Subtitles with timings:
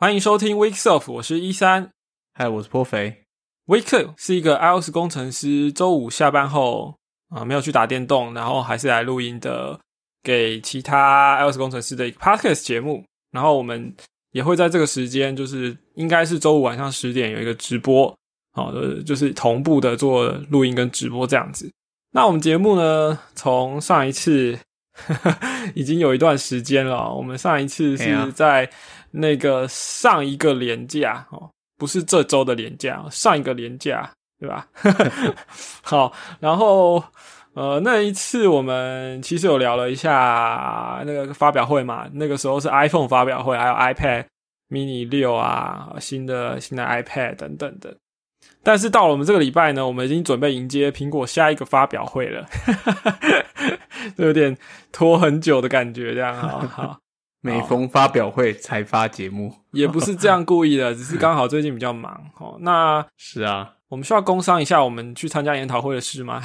[0.00, 1.90] 欢迎收听 Weekself，我是一三。
[2.32, 3.24] 嗨，我是颇肥。
[3.66, 6.96] Wake Up 是一个 iOS 工程师，周五下班后
[7.28, 9.78] 啊，没有去打电动，然后还是来录音的，
[10.22, 13.04] 给其他 iOS 工程师的一个 podcast 节目。
[13.30, 13.94] 然后我们
[14.30, 18.16] 也会在这个时间，就是应该是周五晚上十点有一个直播，
[18.52, 21.70] 好的，就是同步的做录音跟直播这样子。
[22.12, 24.58] 那我们节目呢，从上一次
[25.74, 27.12] 已经有一段时间了。
[27.12, 28.68] 我们上一次是在
[29.12, 34.66] 那个上一个年假哦，不是这周的年假，上一个年假，对吧？
[35.82, 37.02] 好，然后
[37.54, 44.26] 呃，那一次我们其实有聊了一下那个发表会嘛，那个时候是 iPhone 发表会，还有 iPad
[44.70, 47.96] mini 六啊，新的新的 iPad 等等的。
[48.62, 52.46] 但是到了我们这个礼拜呢，我们已经准备迎接苹果下一个发表会了，
[54.16, 54.56] 有点
[54.92, 56.58] 拖很久的感觉，这样好。
[56.68, 56.98] 好，
[57.42, 62.12] 每逢发表会才发节目，也不是这样故意的，只是刚好最近比较忙。
[62.38, 66.42] 哦，那 是啊，我们需要工商一下我们去参加研讨会的事吗？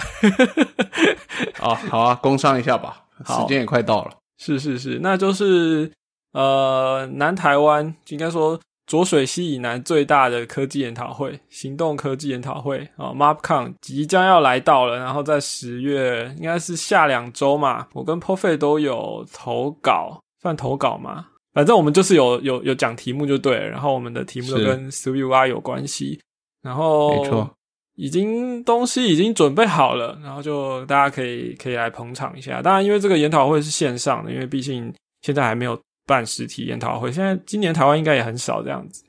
[1.61, 4.11] 哦，好啊，工商一下吧，时间也快到了。
[4.37, 5.91] 是是是，那就是
[6.33, 8.59] 呃，南台湾应该说。
[8.87, 14.97] 浊水溪以南最大的科技研讨会——行动科技研讨会啊，MapCon 即将要来到了。
[14.97, 17.87] 然后在十月，应该是下两周嘛。
[17.93, 21.25] 我跟 p o f e 都有投稿，算投稿嘛？
[21.53, 23.57] 反正我们就是有有有讲题目就对。
[23.57, 23.67] 了。
[23.69, 26.19] 然后我们的题目都跟 SwiftUI 有关系。
[26.61, 27.49] 然后没错，
[27.95, 32.61] 已经东西已经准备好了，然后就大家可以可以来捧场一下。
[32.61, 35.79] 当然，因为这个研讨会是线上的，因为毕竟现在还没有。
[36.05, 39.03] 办实体研讨会，现在今年台湾应该也很少这样子。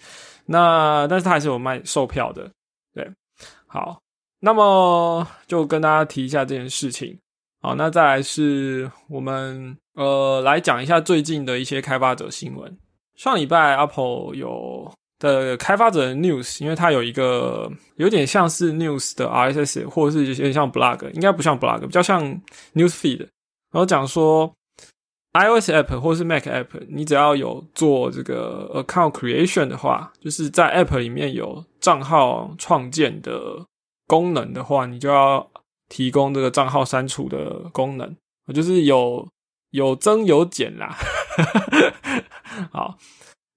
[0.47, 2.51] 那但是他还是有卖售票的，
[2.95, 3.11] 对。
[3.67, 4.01] 好，
[4.41, 7.19] 那么就跟大家提一下这件事情。
[7.61, 12.79] 好，那再来是我们呃来讲一下最近的一些开发者新闻。
[13.17, 22.23] 上礼拜 Apple 有的开发者 news，因为它有一个有点像是 news 的 RSS，或者是有点像 blog，应该不像 blog，比较像
[22.75, 23.19] news feed。
[23.19, 23.29] 然
[23.73, 24.51] 后讲说。
[25.37, 33.65] iOS app 或是 Mac app，你只要有做这个 account creation 的话，就是在 app 里面有账号创建的
[34.07, 35.47] 功能的话，你就要
[35.89, 38.17] 提供这个账号删除的功能。
[38.55, 39.29] 就是有
[39.71, 40.97] 有增有减啦。
[42.73, 42.97] 好，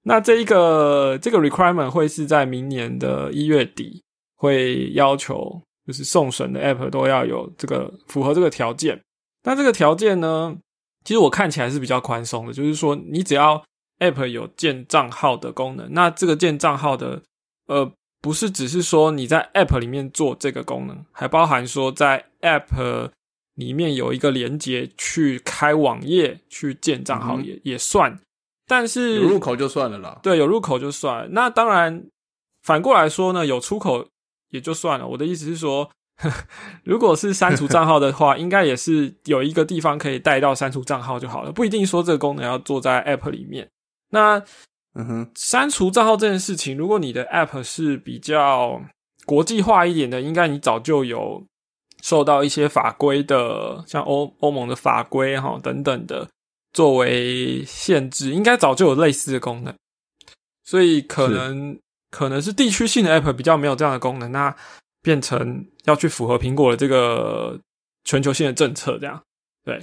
[0.04, 4.04] 那这一个这个 requirement 会是在明年的一月底
[4.36, 9.00] 会要求，就是送审的 app 都要有这个符合这个条件。
[9.44, 10.58] 那这个条件呢？
[11.06, 13.64] 其实我看起来是比较宽松的，就是说你只要
[14.00, 17.22] App 有建账号的功能，那这个建账号的，
[17.68, 23.10] 呃，不是只是说你在 App 里面做这个功能，还包含说在 App
[23.56, 28.20] 里面有一个连接去开网页去建账号也也算，
[28.68, 30.20] 但是有入口就算了啦。
[30.22, 31.28] 对，有入口就算。
[31.32, 32.06] 那当然
[32.64, 34.08] 反过来说呢，有出口
[34.50, 35.08] 也就算了。
[35.08, 35.90] 我的意思是说。
[36.84, 43.70] 如果是删除账号的话，应该也是有一个地方可以带到删除账号就好了，不一定说这个功能要做在 App 里面。
[44.10, 44.38] 那，
[44.96, 48.82] 嗯哼，删除账号这件事情，如果你的 App 是比较
[49.26, 51.42] 国际化一点的，应该你早就有
[52.02, 56.28] 受到一些法规的，像欧欧盟的法规哈等等的
[56.74, 59.74] 作为限制，应该早就有类似的功能。
[60.66, 61.80] 所以可能
[62.12, 64.54] 可能是地区性的 App 比较没有这样的功能，那。
[65.02, 67.60] 变成要去符合苹果的这个
[68.04, 69.22] 全球性的政策，这样
[69.64, 69.82] 对。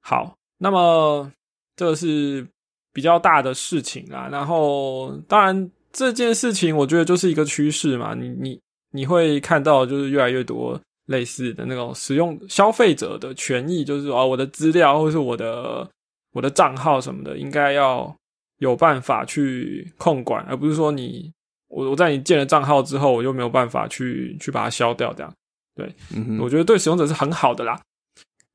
[0.00, 1.30] 好，那么
[1.76, 2.46] 这个是
[2.92, 4.28] 比较大的事情啊。
[4.32, 8.14] 然后，当然这件事情，我觉得就是一个趋势嘛。
[8.14, 8.60] 你你
[8.90, 15.88] 你会看到，就是越来越多类似的那种使用消费者的权益，就是说，我的资料或是我的
[16.32, 18.14] 我的账号什么的，应该要
[18.58, 21.32] 有办法去控管，而不是说你。
[21.72, 25.34] 我我在你建了账号之后，我就没有办法去去把它消掉，这样
[25.74, 25.90] 对，
[26.38, 27.80] 我觉得对使用者是很好的啦。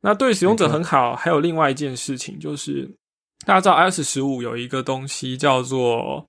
[0.01, 2.87] 那对使用者很好，还有另外一件事情就是，
[3.43, 6.23] 大家知道 iOS 十五有一个东西叫做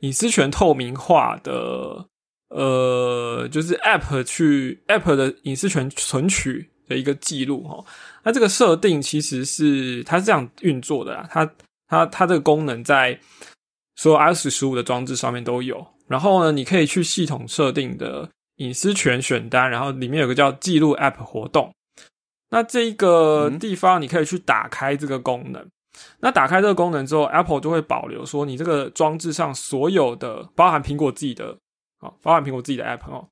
[0.00, 2.06] 隐私权透明化的，
[2.50, 7.82] 呃，就是 App 去 App 的隐私权存取的一个记录哈。
[8.22, 11.50] 那这个设定其实是它是这样运作的啦，它
[11.88, 13.18] 它它这个功能在
[13.94, 15.95] 所有 iOS 十五的装置上面都有。
[16.08, 21.72] 然后呢，你可以去系统设定的隐私权选单，然后里面有个叫记录 App 活动。
[22.50, 25.66] 那这一个地方你可以去打开这个功能。
[26.20, 31.56] 那打开这个功能之后，Apple 就会保留说你这个装置上所有的，包含苹果自己的，
[31.98, 33.26] 啊，包含苹果自己的 App 哦，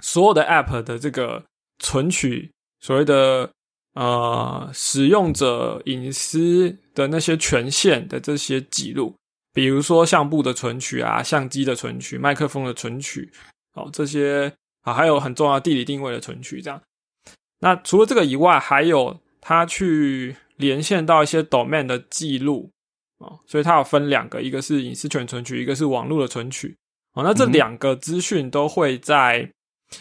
[0.00, 1.42] 所有的 App 的这个
[1.78, 3.50] 存取所谓的
[3.94, 9.14] 呃使用者隐私的那些权限的这些记录。
[9.58, 13.28] 比如说相簿的存取啊、相机的存取、麦克风的存取，
[13.74, 14.52] 哦，这些
[14.82, 16.80] 啊，还有很重要地理定位的存取，这样。
[17.58, 22.70] 那除了这个以外，还有它去连线到一些 domain 的记录
[23.18, 26.76] 哦，所以它有分两个，一个是隐私权存取，一个是网络的存取。
[27.14, 29.50] 哦，那这两个资讯都会在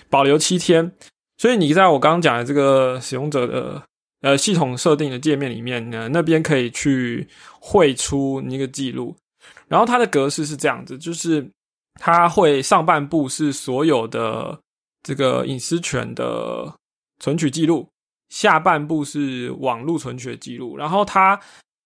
[0.07, 0.91] 保留七天，
[1.39, 3.81] 所以你在我刚刚讲的这个使用者的
[4.21, 7.27] 呃系统设定的界面里面呢，那边可以去
[7.59, 9.17] 汇出那个记录。
[9.67, 11.51] 然后它的格式是这样子，就是
[11.95, 14.57] 它会上半部是所有的
[15.03, 16.73] 这个隐私权的
[17.19, 17.89] 存取记录，
[18.29, 20.77] 下半部是网络存取的记录。
[20.77, 21.39] 然后它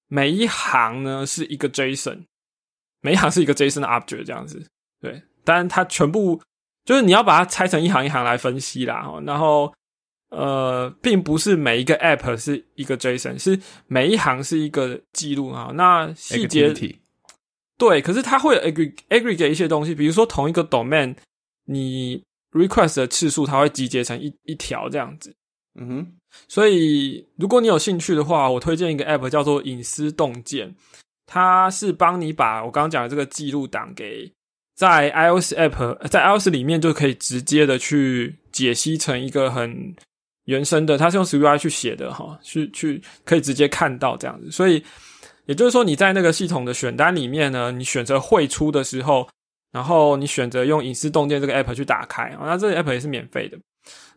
[0.07, 2.25] 每一行呢是一个 JSON，
[3.01, 4.63] 每一行是一个 JSON 的 object 这样子。
[4.99, 6.39] 对，但它全部
[6.85, 9.11] 就是你要把它拆成一行一行来分析啦。
[9.25, 9.73] 然后
[10.29, 15.71] 呃，并不是每一个 App 是一个 JSON，是每一行是一个记录啊。
[15.73, 16.73] 那细节。
[17.81, 18.55] 对，可是它会
[19.09, 21.15] aggregate 一些东西，比如说同一个 domain，
[21.65, 25.33] 你 request 的次数，它会集结成一一条这样子。
[25.79, 26.07] 嗯哼，
[26.47, 30.75] 所以如果你有兴趣的话，我推荐一个 app 叫做隐私洞见，
[31.25, 34.31] 它是帮你把我刚刚讲的这个记录档给
[34.75, 39.95] 在 iOS app 在 iOS 里面就可以直接的去解析成一个很
[40.45, 44.83] 原生的，它是用 SwiFi 去写的哈，去去可以直接看到这样子，所以。
[45.45, 49.27] 也就是说，你在那个系统的选单里面呢，你选择汇出的时候，
[49.71, 53.57] 然后你选择用隐私洞见这个 app 去打开啊，那这个 app 也是免费的。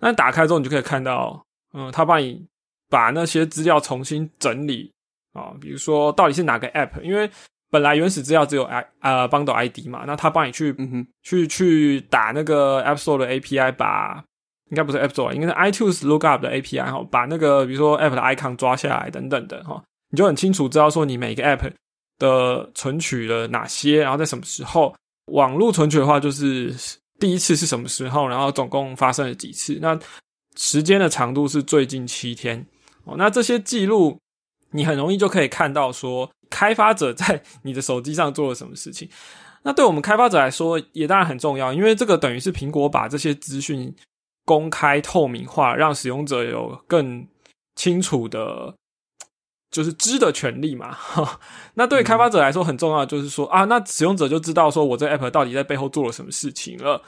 [0.00, 1.43] 那打开之后，你就可以看到，
[1.73, 2.44] 嗯，他帮你
[2.91, 4.93] 把那些资料重新整理
[5.32, 7.29] 啊，比如说到底是哪个 app，因为
[7.71, 14.23] 本来原始资料只有 i 呃 bundle ID 嘛，那他帮你去嗯哼去去打那个 App Store 的 API，把
[14.71, 19.82] 应该不是 App Store，应该是 iTunes Lookup 的 API 哈，把那个比如说 app 的 icon 抓下来等等的哈。
[20.14, 21.69] 你就很清楚知道说你每个 app
[22.20, 24.94] 的存取了哪些，然后在什么时候
[25.32, 26.72] 网络存取的话，就是
[27.19, 29.99] 第一次是什么时候，然后总共发生了几次，那
[30.55, 32.64] 时间的长度是最近七天
[33.02, 33.16] 哦。
[33.19, 34.16] 那这些记录
[34.70, 39.08] 你很容易就可以看到说开发者在你的手机上做了什么事情。
[39.64, 43.93] 那对我们开发者来说也当然很重要，因为这个等于是苹果把这些资讯
[44.44, 47.26] 公开透明化，让使用者有更
[47.75, 48.72] 清楚的。
[49.75, 50.97] 就是知的权利嘛，
[51.75, 57.03] 那对开发者来说很重要，就是说啊，那使用者就知道说我这 app 到底在背后做了什么事情了。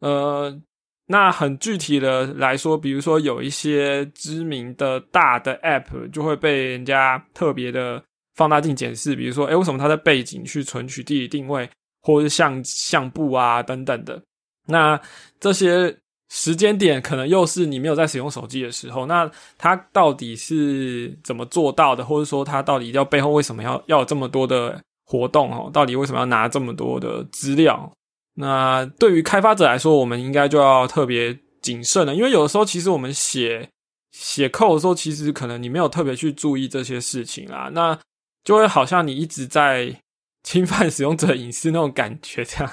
[0.00, 0.58] 呃，
[1.06, 8.02] 那很具体的来说，比如说有一些知名的大的 app 就会被人家特别的
[8.34, 11.68] 放大镜检视，比如说，哎，为什么它在背景去存取地理定位，
[12.00, 14.22] 或是相相簿啊等等的，
[14.66, 14.98] 那
[15.38, 15.94] 这些。
[16.28, 22.04] 时间点可能又是你没有在使用手机的时候，那他到底是怎么做到的？
[22.04, 25.52] 或者说他到底要背后为什么要要有这么多的活动？
[25.52, 27.92] 哦，到底为什么要拿这么多的资料？
[28.34, 33.68] 那对于开发者来说，我们应该就要特别谨慎了，因为有的时候其实我们写
[34.10, 37.96] 写 code 的时候，其实可能你没有特别去注意这些事情啊，那
[38.42, 40.00] 就会好像你一直在
[40.42, 42.72] 侵犯使用者隐私那种感觉，这样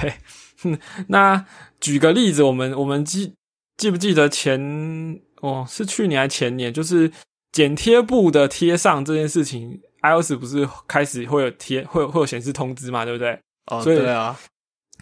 [0.00, 0.14] 对。
[1.08, 1.44] 那
[1.80, 3.34] 举个例子，我们我们记
[3.76, 7.10] 记不记得前哦是去年还前年，就是
[7.52, 13.38] 剪贴布的贴上这件事情，iOS 不是开始会有贴会有会有显示通知嘛，对不对？
[13.66, 14.38] 哦，对啊，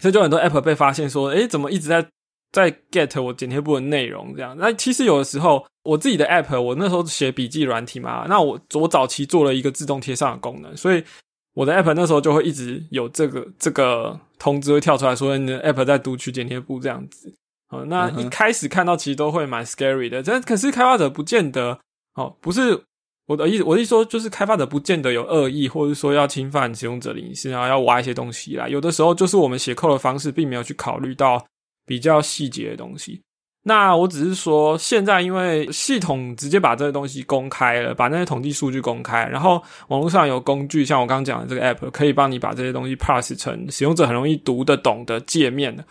[0.01, 2.05] 所以就很多 App 被发现说，诶，怎么一直在
[2.51, 4.55] 在 get 我剪贴布的内容这样？
[4.57, 11.03] 那其实有的时候我自己的 App，我那时候写笔记软体嘛，那我我早期做了一个自动贴上的功能，所以。
[11.55, 17.33] 我的 app 那时候就会一直有这个这个通知会跳出来说你的 app 在读取剪贴簿这样子，
[17.69, 21.79] 哦，那一开始看到其实都会蛮 scary 的，但可是开发者不见得
[22.15, 22.83] 哦，不是
[23.27, 31.43] 我的意思，我的意思说就是开发者不见得有恶意，或者说要侵犯使用者隐私，然后要挖一些东西来，有的时候就是我们写扣的方式并没有去考虑到
[31.85, 33.21] 比较细节的东西。
[33.67, 45.83] 那我只是说，现在因为系统直接把这些东西公开了，把那些统计数据公开，然后网络上有工具，像我刚刚讲的这个 app，可以帮你把这些东西 pass 成使用者很容易读得懂的界面的，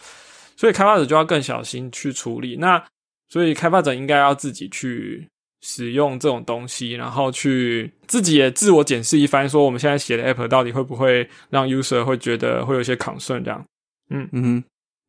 [0.56, 2.54] 所以开发者就要更小心去处理。
[2.54, 2.80] 那
[3.28, 5.26] 所以开发者应该要自己去
[5.62, 13.66] 使用这种东西，然后去自己也自我检视一番，说我们现在写的 app 到底会不会让 user 会觉得会有些 concern 这样。
[14.10, 14.62] 嗯嗯，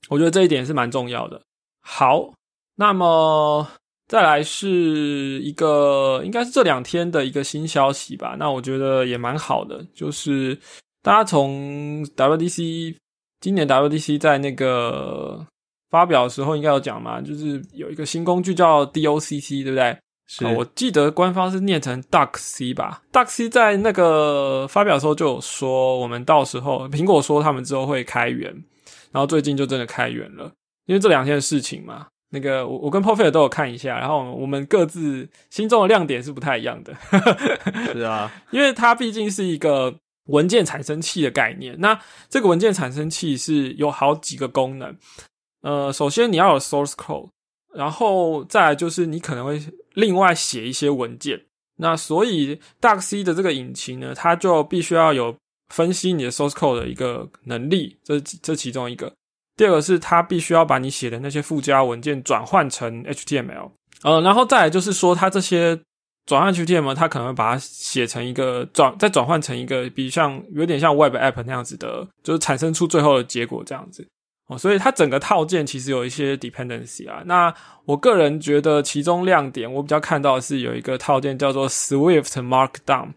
[0.09, 1.39] 我觉得这一点是蛮重要的。
[1.79, 2.33] 好。
[2.75, 3.67] 那么
[4.07, 8.35] 再来是一个，应该是这两天的一个新消息吧。
[8.37, 10.57] 那我觉得也蛮好的，就是
[11.01, 12.95] 大家从 WDC
[13.39, 15.45] 今年 WDC 在那个
[15.89, 19.97] 发表的时候应该有讲嘛，就是有一个新工具叫 DOCC，对不对？
[20.27, 28.51] 是我记得官方是念成 Duck C 吧？Duck C 在那个发表的时候就有说，我们到时候苹果说他们之后会开源，
[29.11, 30.51] 然后最近就真的开源了。
[30.87, 36.93] 因为这两天的事情嘛，那个我我跟 p o f i r 都有看一下，然后我们各自心中的亮点是不太一样的。
[37.93, 41.97] 是啊，因为它毕竟是一个文件产生器的概念，那
[42.29, 44.93] 这个文件产生器是有好几个功能。
[45.61, 47.29] 呃，首先你要有 source code，
[47.73, 49.61] 然后再来就是你可能会
[49.93, 51.41] 另外写一些文件。
[51.77, 55.35] 那所以 Duck C 的这个引擎呢，它就必须要有
[55.73, 59.11] 分析你的 source code 的一个能力，这这其中一个。
[59.55, 63.71] 第二个是它必须要把你写的那些附加文件转换成 HTML，
[64.03, 65.79] 呃，然后再来就是说它这些
[66.25, 74.05] 转换 HTML，它可能会把它写成一个转，再转换成一个比如像有点像 Web App 那样子的，就是产生出最后的结果这样子
[74.47, 74.57] 哦。
[74.57, 77.21] 所以它整个套件其实有一些 dependency 啊。
[77.25, 77.53] 那
[77.85, 83.09] 我个人觉得其中亮点我比较看到的是有一个套件叫做 Swift Markdown。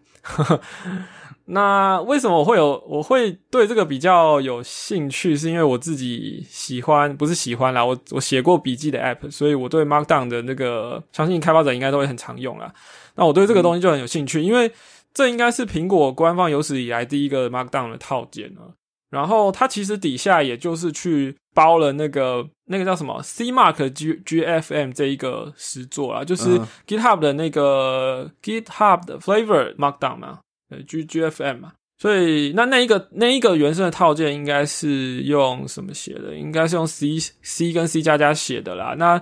[1.51, 5.35] 那为什么我会有我会对这个比较有兴趣？
[5.35, 12.71] 是因为我自己喜欢，不是喜欢啦，我我写过笔记的 app，所以我对 Markdown 的那个，相信开发者应该都会很常用啦。
[13.15, 14.71] 那我对这个东西就很有兴趣，因为
[15.13, 18.73] 这应该是苹果官方有史以来第一个 Markdown 的套件了。
[19.09, 30.39] 然后它其实底下也就是去包了那个那个叫什么 C Mark G G F M 这一个实作啦，就是 GitHub 的那个 GitHub 的 Flavor Markdown 嘛。
[30.69, 36.35] 呃，G G F M 嘛，所以那那一个那一个原生的套件应该是用什么写的？
[36.35, 38.95] 应该是用 C C 跟 C 加加写的啦。
[38.97, 39.21] 那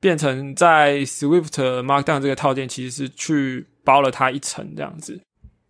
[0.00, 1.50] 变成在 Swift
[1.82, 5.20] Markdown 这个套件其实是去包了它一层这样子。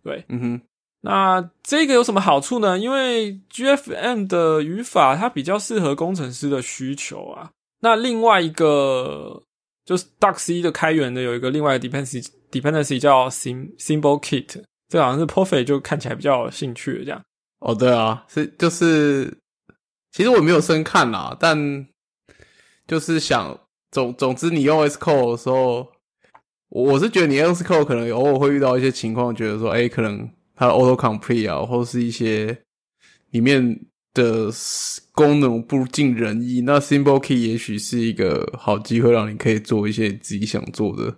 [0.03, 0.61] 对，嗯哼。
[1.03, 2.77] 那这个有什么好处呢？
[2.77, 7.49] 因为 G F M 的语法它比较适合工程师的需求啊。
[7.81, 9.41] 那另外一个
[9.83, 14.63] 就是 Duck C 的开源的有一个另外 dependency dependency 叫 Sim Symbol Kit。
[14.91, 17.21] 这好像是 Perfect 就看起来比较有兴趣这样。
[17.59, 19.37] 哦，对啊，是就是，
[20.11, 21.87] 其实我没有深看啦，但
[22.85, 23.57] 就是想
[23.89, 25.87] 总总之，你用 SQL 的时候，
[26.67, 32.61] 我是觉得你用 SQL 可能偶尔会遇到一些情况，觉得说，哎，可能它的 Auto Complete 啊，或是一些
[33.29, 33.79] 里面
[34.13, 34.49] 的
[35.13, 36.59] 功能不尽人意。
[36.59, 41.09] 那 Symbol Key 也许是一个好机会，让你可以做一些自己想做的，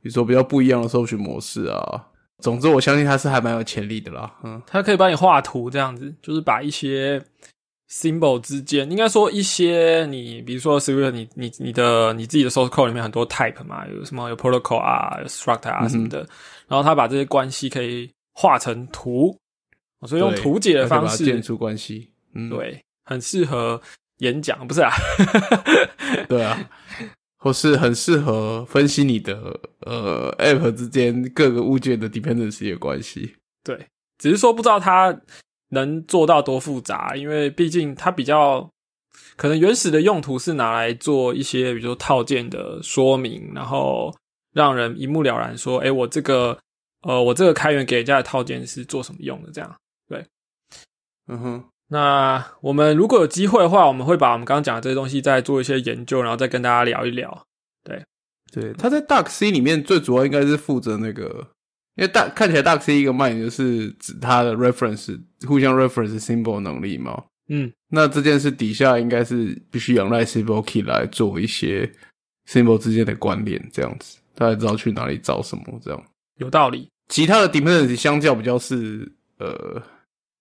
[0.00, 2.10] 比如说比较不一样的搜寻模式啊。
[2.42, 4.30] 总之，我相信他是还蛮有潜力的啦。
[4.42, 7.22] 嗯，他可以帮你画图，这样子就是把一些
[7.88, 16.18] symbol 之间，应该说一些你，比如说 Swift，你你你的你自己的 source code 里面很多 type 嘛，有什么有 protocol 啊，有 struct 啊什么的，
[16.66, 19.34] 然后他把这些关系可以画成图，
[20.06, 22.10] 所以用图解的方式建出关系。
[22.34, 23.80] 嗯，对，很适合
[24.18, 24.92] 演讲，不是啊？
[26.28, 26.58] 对啊。
[27.42, 33.34] 或是很适合分析你的呃 App 之间各个物件的 dependency 的关系。
[33.64, 35.20] 对，只是说不知道它
[35.70, 38.70] 能做到多复杂，因为毕竟它比较
[39.34, 44.14] 可能原始的用途是拿来做一些，比如说套件的说明，然后
[44.52, 46.56] 让人一目了然说，哎，我这个
[47.02, 49.50] 呃，我这个开源给人家的套件是做什么用的？
[49.50, 49.76] 这样，
[50.08, 50.24] 对，
[51.26, 51.64] 嗯哼。
[51.92, 57.46] 那我们如果有机会的话，我们会把我们刚刚讲的这些东西再做一些研究，然后再跟大家聊一聊。
[57.84, 58.02] 对，
[58.50, 61.46] 对，他在 Duck C 里面最主要应该是负责那个，
[61.96, 67.24] 因为大看起来 Duck C 一个卖点就是指它的 reference 互相 reference symbol 能力嘛。
[67.50, 71.92] 嗯，那这件事底下应该是必须仰赖 symbol key 来做一些
[72.48, 76.02] symbol 之间的关联，这样子大家知道去哪里找什么，这样
[76.38, 76.88] 有道理。
[77.08, 79.82] 其他的 dependency 相较比较是呃。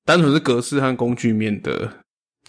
[0.03, 1.91] 单纯是格式和工具面的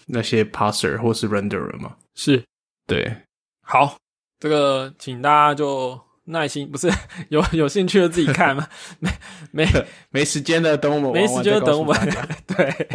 [0.07, 1.95] 那些 parser 或是 renderer 吗？
[2.15, 2.43] 是，
[2.87, 3.15] 对。
[3.61, 3.97] 好，
[4.39, 6.91] 这个请大家就耐心，不是
[7.29, 8.67] 有有兴趣的自己看嘛？
[8.99, 9.09] 没
[9.51, 9.65] 没
[10.09, 11.95] 没时间的，等我们没时间等我们。
[12.47, 12.87] 对，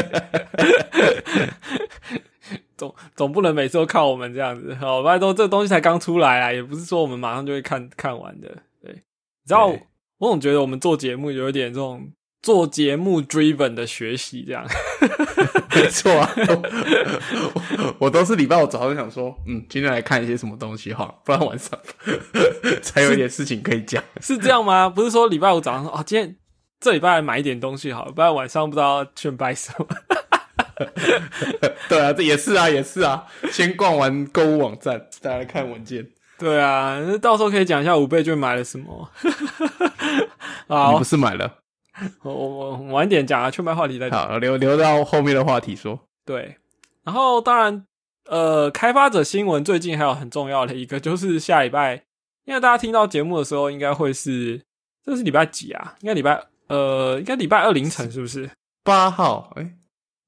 [2.77, 4.75] 总总不能每次都靠我们这样子。
[4.75, 8.49] 好，拜托，这个东西才刚出来啊，也不是说我们马上就会看看完的。
[8.83, 9.69] 对，你知道，
[10.19, 12.11] 我总觉得我们做节目有一点这种。
[12.43, 14.65] 做节目 driven 的学习，这样
[15.75, 16.31] 没错啊。
[17.99, 21.79] 我都是礼拜五早上想说，嗯，今天来看一些什么东西哈，不然晚上
[22.81, 24.03] 才有一点事情可以讲。
[24.21, 24.89] 是这样吗？
[24.89, 26.37] 不是说礼拜五早上说，哦，今天
[26.81, 29.87] 这礼拜来买一点东西好，不然晚上不知道去买什么。
[31.89, 33.27] 对啊，这也是啊，也是啊。
[33.51, 36.07] 先逛完购物网站，再来看文件。
[36.39, 39.11] 对啊，那到时候可以讲一下五倍券买了什么。
[40.69, 41.53] 啊，不是买了。
[42.23, 44.29] 我我晚点讲啊，去卖话题再讲。
[44.29, 45.99] 好，留留到后面的话题说。
[46.25, 46.57] 对，
[47.05, 47.87] 然后当然，
[48.27, 52.03] 呃，开发者新闻最近还有很重要的一个，就是下礼拜
[52.45, 54.61] 因为大家听到节目的时候，应该会是
[55.05, 55.95] 这是礼拜几啊？
[56.01, 58.51] 应该礼拜呃，应该礼拜二凌晨是不是？
[58.85, 59.71] 八号，哎，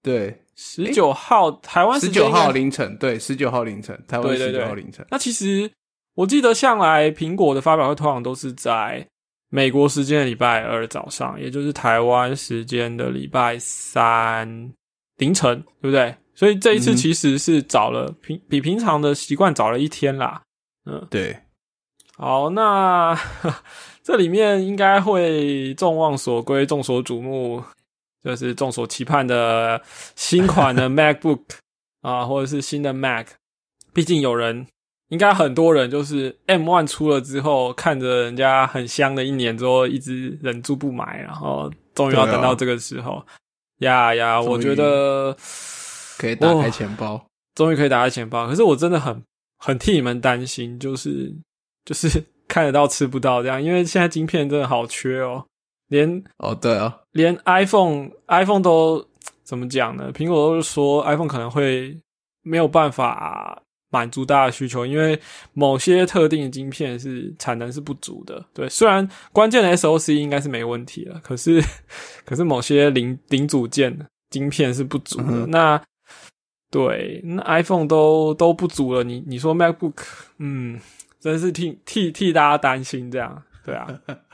[0.03, 5.07] 对，十九号台湾十九号凌晨，对，十九号凌晨，台湾十九号凌晨。
[5.11, 5.71] 那其实
[6.15, 9.07] 我记得向来苹果的发表会通常都是在
[9.51, 14.73] 美国时间的礼拜二早上，也就是台湾时间的礼拜三
[15.19, 16.15] 凌晨，对不对？
[16.35, 20.41] 所以这一次其实是早了平比平常的习惯早了一天啦。
[20.87, 21.37] 嗯，对。
[22.17, 23.19] 好，那
[24.03, 27.63] 这里面应该会众望所归、众所瞩目，
[28.23, 29.83] 就是众所期盼的
[30.17, 31.41] 新款的 MacBook
[32.03, 33.27] 啊，或者是新的 Mac。
[33.93, 34.67] 毕竟有人，
[35.11, 43.25] 应该很多人就是 M One 出了之后，看着人家很香的一年之后，一直忍住不买，然后终于要等到这个时候。
[43.81, 45.37] 呀呀，我觉得
[46.19, 47.25] 可以打开钱包，
[47.55, 48.49] 终于可以打开钱包。
[48.49, 49.23] 可是我真的很
[49.59, 51.33] 很替你们担心，就是。
[51.87, 55.47] 就是 看得到吃不到这样，因为现在晶片真的好缺哦，
[55.89, 59.05] 连哦对啊，连 iPhone iPhone 都
[59.43, 60.13] 怎么讲呢？
[60.13, 61.99] 苹果都是说 iPhone 可能会
[62.43, 65.21] 没有办法满足大家的需求，因为
[65.53, 68.45] 某些特定的晶片是产能是不足的。
[68.55, 71.63] 对，虽然关键的 SOC 应该是没问题了，可是
[72.25, 75.47] 可是某些零零组件晶片是不足的。
[75.47, 75.83] 那
[76.71, 80.03] 对，那 iPhone 都都不足了，你你说 MacBook，
[80.39, 80.81] 嗯。
[81.21, 83.87] 真是替替替大家担心，这样对啊。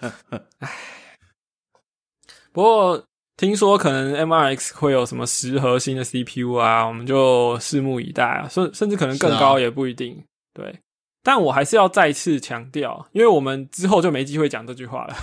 [0.60, 0.70] 唉，
[2.52, 3.04] 不过
[3.36, 8.48] 听说可能 M R X 会有什么十核心的 C P U 啊，我们就拭目以待啊。
[8.48, 10.22] 甚甚至可能更高也不一定。
[10.54, 10.80] 对，
[11.22, 15.14] 但我还是要再次强调，因为我们之后就没机会讲这句话了。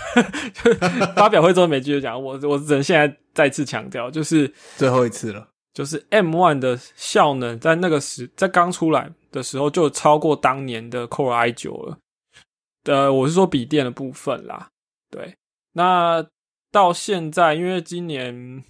[1.18, 5.48] 发表会之后没机会讲，我我只能现在再次强调，就是最后一次了。
[5.74, 11.98] 就是 M One 的效能在那个时在刚出来的时候就超过当年的 Core i 九了。
[12.84, 14.68] 呃，我是说笔电的部分啦。
[15.10, 15.34] 对，
[15.72, 16.24] 那
[16.74, 18.64] 到现在，因为今年，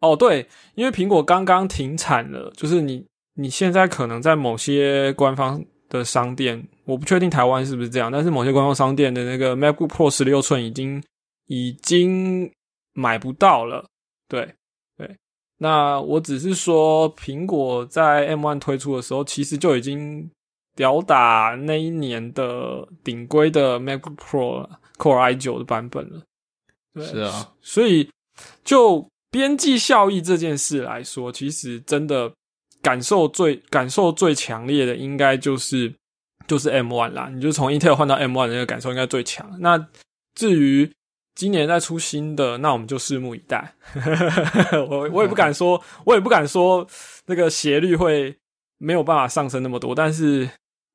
[0.00, 11.00] 哦对，因为苹果刚刚停产了，就是你你现在可能在某些官方的商店，我不确定台湾是不是这样，但是某些官方商店的那个 MacBook Pro 十六寸已经
[11.46, 12.50] 已经
[12.94, 13.86] 买不到了。
[14.28, 14.54] 对
[14.98, 15.16] 对。
[15.58, 20.28] 那我只是说，苹果在 M1 推出的时候，其实就已经
[20.74, 26.22] 吊打那一年的顶规的 MacBook Pro Core i9 的版本了。
[26.94, 28.10] 对，是啊，所以
[28.64, 32.32] 就边际效益这件事来说，其实真的
[32.82, 35.94] 感受最感受最强烈的，应该就是
[36.46, 37.30] 就是 M One 啦。
[37.32, 39.56] 你就从 Intel 换到 M One 的那个感受应该最强。
[39.60, 39.88] 那
[40.34, 40.90] 至于，
[41.34, 43.74] 今年再出新的，那我们就拭目以待。
[44.88, 46.86] 我我也不敢说，我也不敢说
[47.26, 48.36] 那个斜率会
[48.78, 49.94] 没有办法上升那么多。
[49.94, 50.48] 但是，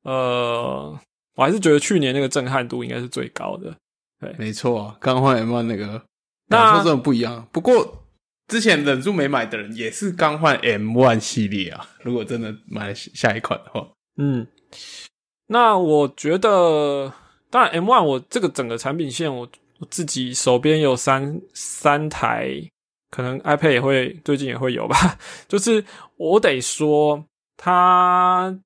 [0.04, 0.98] 呃，
[1.36, 3.76] 我还是觉得去年那个震撼度应该是最高的。
[4.20, 6.02] 对，没错，刚换 M1 那个
[6.50, 7.48] 感受真的不一样。
[7.52, 8.04] 不过
[8.48, 11.88] 之前忍住没买的人也是刚换 M one 系列啊。
[12.02, 14.48] 如果真的买下一款的话，嗯，
[15.48, 17.14] 那我觉得，
[17.50, 19.48] 当然 M one 我这个整个产品线我。
[19.78, 22.50] 我自己手边有三三台，
[23.12, 25.20] 可能 iPad 也会最近也会有吧。
[25.50, 25.84] 就是
[26.16, 27.22] 我得说，
[27.58, 28.58] 它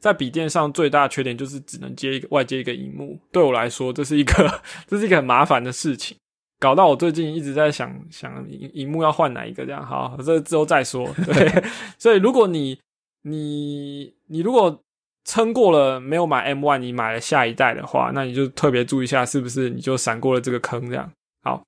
[0.00, 3.18] 在笔电上最大的缺点就是只能接一个外接一个荧幕。
[3.32, 6.16] 对我来说，这是一个这是一个很麻烦的事情，
[6.58, 9.84] 搞到我最近一直在想想荧荧幕要换哪一个这样。
[9.84, 11.06] 好，这之后再说。
[11.26, 11.64] 对，
[11.98, 12.78] 所以如果你
[13.22, 14.82] 你你如果。
[15.24, 20.88] 撑过了没有买 M one，你买了下一代的话，那你就特别注意一下，是不是你就闪过了这个坑？
[20.88, 21.62] 这样好，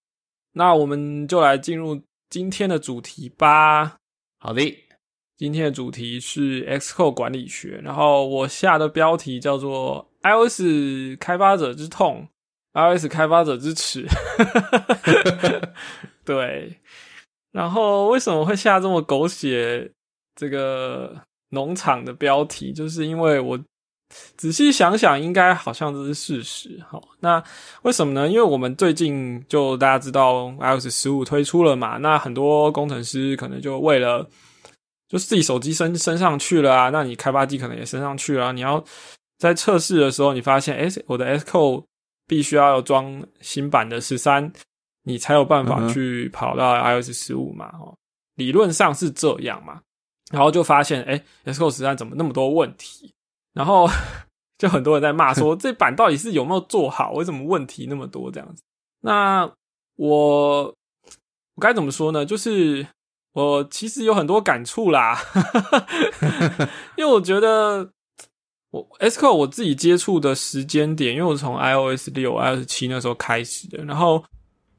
[0.54, 3.98] 那我们就来进入今天的主题吧。
[4.38, 4.62] 好的，
[5.40, 12.28] 今天的主题是 Xcode 管理学，然后我下的标题叫做 iOS 开发者之痛
[12.74, 14.04] ，iOS 开发者之耻。
[16.26, 16.76] 对，
[17.52, 19.90] 然后为什么会下这么狗血？
[20.36, 21.22] 这个。
[21.52, 23.58] 农场的标题，就是因为我
[24.36, 26.80] 仔细想想，应该好像这是事实。
[26.88, 27.42] 好，那
[27.82, 28.28] 为什么呢？
[28.28, 34.24] 因为我们最近就大家知道 iOS 十五推出了嘛，那很多工程师可能就为了
[35.10, 38.82] 就是自己手机升升上去了啊，那你开发机可能也升上去了，你要
[39.38, 41.84] 在测试的时候，你发现，哎，我的 S Code
[42.28, 44.52] 必须要装新版的十三，
[45.02, 47.66] 你才有办法去跑到 iOS 十五嘛？
[47.80, 47.92] 哦，
[48.36, 49.80] 理论上是这样嘛。
[50.30, 53.12] 然后就发现，哎，Xcode 十三怎么那么多问题？
[53.52, 53.88] 然后
[54.58, 57.10] 就很多人在骂说， 这版到底是有没有做好？
[57.14, 58.30] 为什么问题那么多？
[58.30, 58.62] 这样子？
[59.00, 59.50] 那
[59.96, 62.24] 我我该怎么说呢？
[62.24, 62.86] 就是
[63.32, 65.18] 我其实有很多感触啦，
[66.96, 67.88] 因为我觉得
[68.70, 74.22] 我 S Code 我自己接触的时间点，因为我从 iOS 六、iOS 七那时候开始的，然后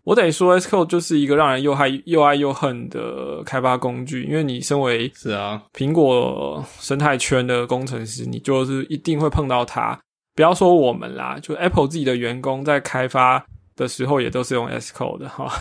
[0.04, 9.98] 我得说 S Code 就是一个让人又爱又爱又恨的开发工具，因为你身为是啊苹果生态圈的工程师，你就是一定会碰到它。
[10.34, 15.52] 不要说我们啦，就 Apple 自己的员工在开发的时候也都是用 S Code 的哈。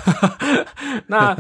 [1.07, 1.37] 那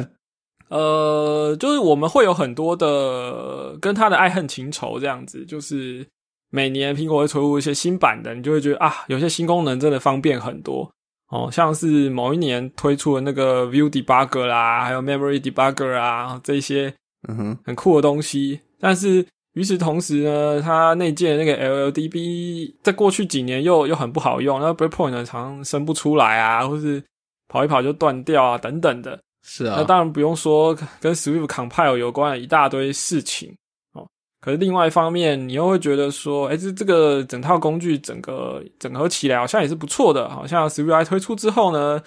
[0.70, 6.06] 呃，就是我们会有很多的跟他的爱恨情仇这样子，就是
[6.50, 10.90] 每年苹果会推出一些新版的，你就会觉得啊，有些新功能真的方便很多
[11.30, 16.94] 哦，像是某一年推出的那个 View Debugger 啦，还有 Memory Debugger 啊，这些
[17.28, 18.60] 嗯哼，很酷的东西。
[18.80, 27.02] 但是与此同时呢，它内建的那个 LLDB 在过去几年又又很不好用，那 Breakpoint 常生不出来啊，或是
[27.48, 29.20] 跑一跑就断掉啊，等等的。
[29.42, 33.54] 是啊，那当然不用说跟 Swift Compile 有关的一大堆事情
[33.94, 34.06] 哦。
[34.40, 40.28] 可是另外一方面，你又会觉得说，哎，这这个整套工具整个整合起来好像也是不错的。
[40.28, 42.02] 好像 Swift 推出之后呢，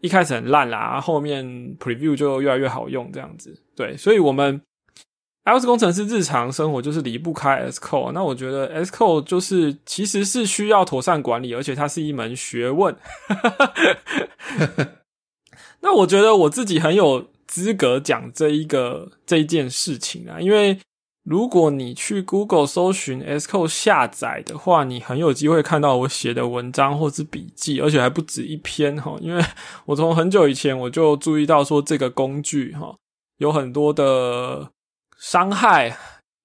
[0.00, 1.44] 一开始很烂啦，后面
[1.78, 3.60] Preview 就越来越好用这样子。
[3.74, 4.60] 对，所以我们
[5.44, 8.10] iOS 工程师日常生活就是离不开 SCO。
[8.12, 12.96] 那我觉得 SCO 就是其实是需要妥善管理，而且它是一门学问。
[15.80, 20.78] 那我觉得我自己很有资格讲这一个这一件事情啊，因为
[21.22, 29.16] 如果你去 Google 搜寻 S Code 下载的话，你很有机会看到我写的文章或是笔记，而且还不止一篇哈。
[29.20, 29.44] 因为
[29.86, 32.96] 我从很久以前我就注意到说这个工具哈
[33.38, 34.70] 有很多的
[35.18, 35.96] 伤害，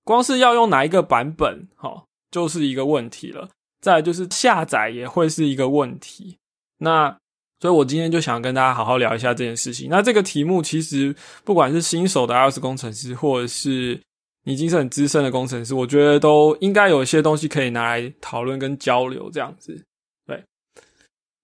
[0.04, 3.50] 光是要用哪一个版本哈就是一个问题了。
[3.82, 6.38] 再就是下载也会是一个问题。
[6.78, 7.18] 那
[7.62, 9.88] 所以我今天就想跟大家好好聊一下这件事情。
[9.88, 14.02] 那这个题目其实不管是新手的 iOS 工程师，或者是
[14.46, 19.80] 你已经是很资深的工程师，我觉得都应该有一些东西可以拿来讨论跟交流这样子。
[20.26, 20.44] 对，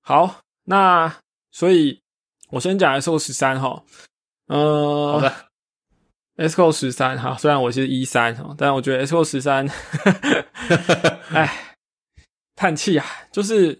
[0.02, 1.16] 好，那
[1.52, 2.02] 所以
[2.50, 3.84] 我先讲 S O 十三哈，
[4.48, 5.32] 呃，好的
[6.38, 9.70] ，S O 十三哈，虽然我是一三哈，但我觉得 S O 十三，
[11.30, 11.76] 哎，
[12.56, 13.80] 叹气啊，就是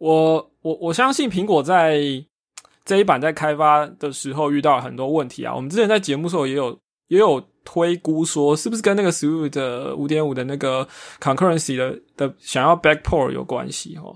[0.00, 0.46] 我。
[0.62, 1.98] 我我相信苹果在
[2.84, 5.56] 这一版在开发的时候遇到了很多问题啊。
[5.56, 10.86] 我们之前在节目时候也有也有推估说，是不是跟那个 Swift 五点五的那个
[11.18, 13.96] concurrency 的的想要 backport 有关系？
[13.96, 14.14] 哦，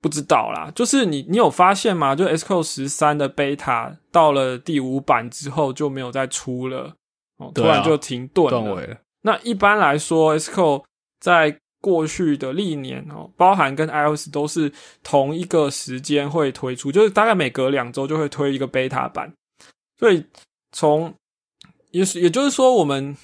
[0.00, 0.72] 不知道啦。
[0.74, 2.16] 就是你你有发现吗？
[2.16, 6.94] 就 Xcode 十三的 beta 到了第五版之后就没有再出了，
[7.36, 8.96] 哦，突然就停顿了。
[9.20, 10.84] 那一般来说，Xcode
[11.20, 14.72] 在过去的历年哦，包含跟 iOS 都是
[15.04, 19.32] 同一个时间会推出，就是大概每隔两周就会推一个 beta 版。
[19.96, 20.24] 所以
[20.72, 21.14] 从
[21.92, 23.16] 也是也就是说，我们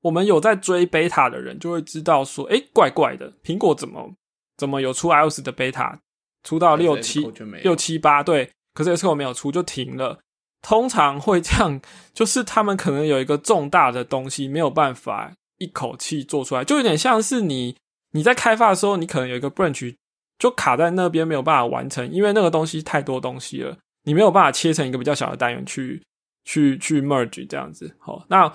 [0.00, 4.12] 我们有在追 beta 的人就会知道说，哎，怪怪的，苹果怎么
[4.56, 5.96] 怎么有出 iOS 的 beta，
[6.42, 7.20] 出到六七
[7.62, 10.18] 六七八对，可是 S 我没有出就停了。
[10.60, 11.80] 通常会这样，
[12.12, 17.76] 就是他们可能有一个重大的东西没有办法一口气做出来，就有点像是你。
[18.12, 19.94] 你在开发的时候，你可能有一个 branch
[20.38, 26.02] 就卡在那边没有办法完成，因为那个东西太多东西了，你没有办法切成一个比较小的单元去
[26.44, 27.94] 去去 merge 这样子。
[27.98, 28.52] 好，那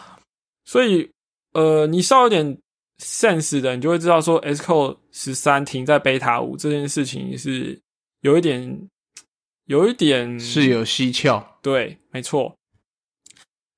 [0.66, 1.10] 所以
[1.54, 2.58] 呃，你稍微有点
[3.00, 7.80] sense 的，你就会知道说 S Code 十三停在 beta 五这件事情是
[8.22, 8.88] 有一点
[9.66, 11.60] 有一点是有蹊跷。
[11.62, 12.54] 对，没错。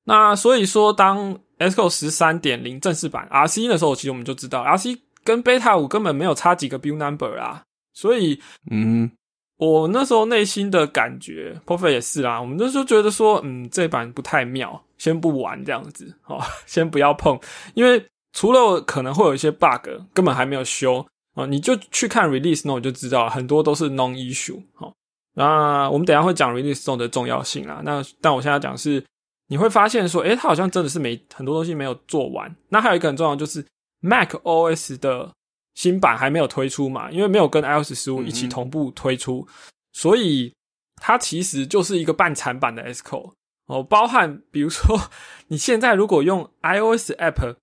[0.06, 4.98] 那所以说，当 S Code 十三点零正式版 RC 的时候，其实我们就知道 RC。
[5.30, 7.62] 跟 Beta 五根本没有差几个 Build Number 啊，
[7.94, 9.12] 所以，嗯，
[9.58, 17.40] 我那时候内心的感觉 p r o f e t 也是啦，我们那时候觉得说，嗯，这版不太妙，先不玩这样子，哦， 先不要碰，
[17.76, 24.92] 因为除了可能会有一些 bug，根本还没有修啊，你就去看 Release Note 就知道，很多都是 Non Issue，好，
[25.36, 29.06] 那我们等下会讲 Release Note 的重要性啦，那但我现在讲是，
[29.50, 33.64] 你会发现说，诶，它好像真的是没很多东西没有做完，那还有一个很重要就是。
[34.02, 35.34] Mac OS 的
[35.76, 37.10] 新版还没有推出嘛？
[37.12, 39.48] 因为没有跟 iOS 十五一起同步推出，
[39.94, 40.54] 所以
[40.96, 43.34] 它其实就是一个半残版的 S Code
[43.68, 43.84] 哦。
[43.84, 45.00] 包含比如说，
[45.48, 47.56] 你现在如果用 iOS App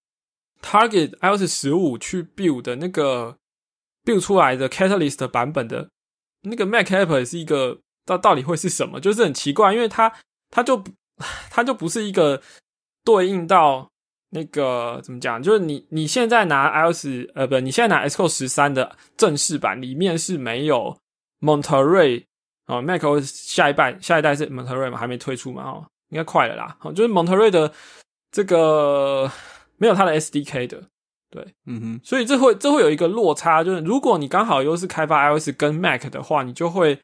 [0.63, 3.37] Target iOS 十五去 build 的那个
[4.05, 5.91] build 出来的 Catalyst 版本的
[6.43, 9.01] 那个 Mac App 也是一个到到底会是什么？
[9.01, 10.13] 就是很奇怪，因为它
[10.51, 10.83] 它就
[11.51, 12.43] 它就不是一个
[13.05, 13.91] 对应到。
[14.37, 15.43] 那个怎么讲？
[15.43, 20.95] 就是你你现在拿 iOS 呃不，你现在拿 Xcode 十三的正式版里面是没有
[21.41, 22.25] Monterey
[22.67, 26.77] 哦，macOS 下一代下一代是 Monterey 嘛，还没推出嘛哦，应该快了啦。
[26.83, 27.73] 哦，就是 Monterey 的
[28.31, 29.31] 这个
[29.79, 30.83] 没有它的 SDK 的，
[31.31, 37.01] 对，嗯哼，所以这会这会有一个落差，就是如果你刚好又是开发 iOS 跟 Mac 的话，你就会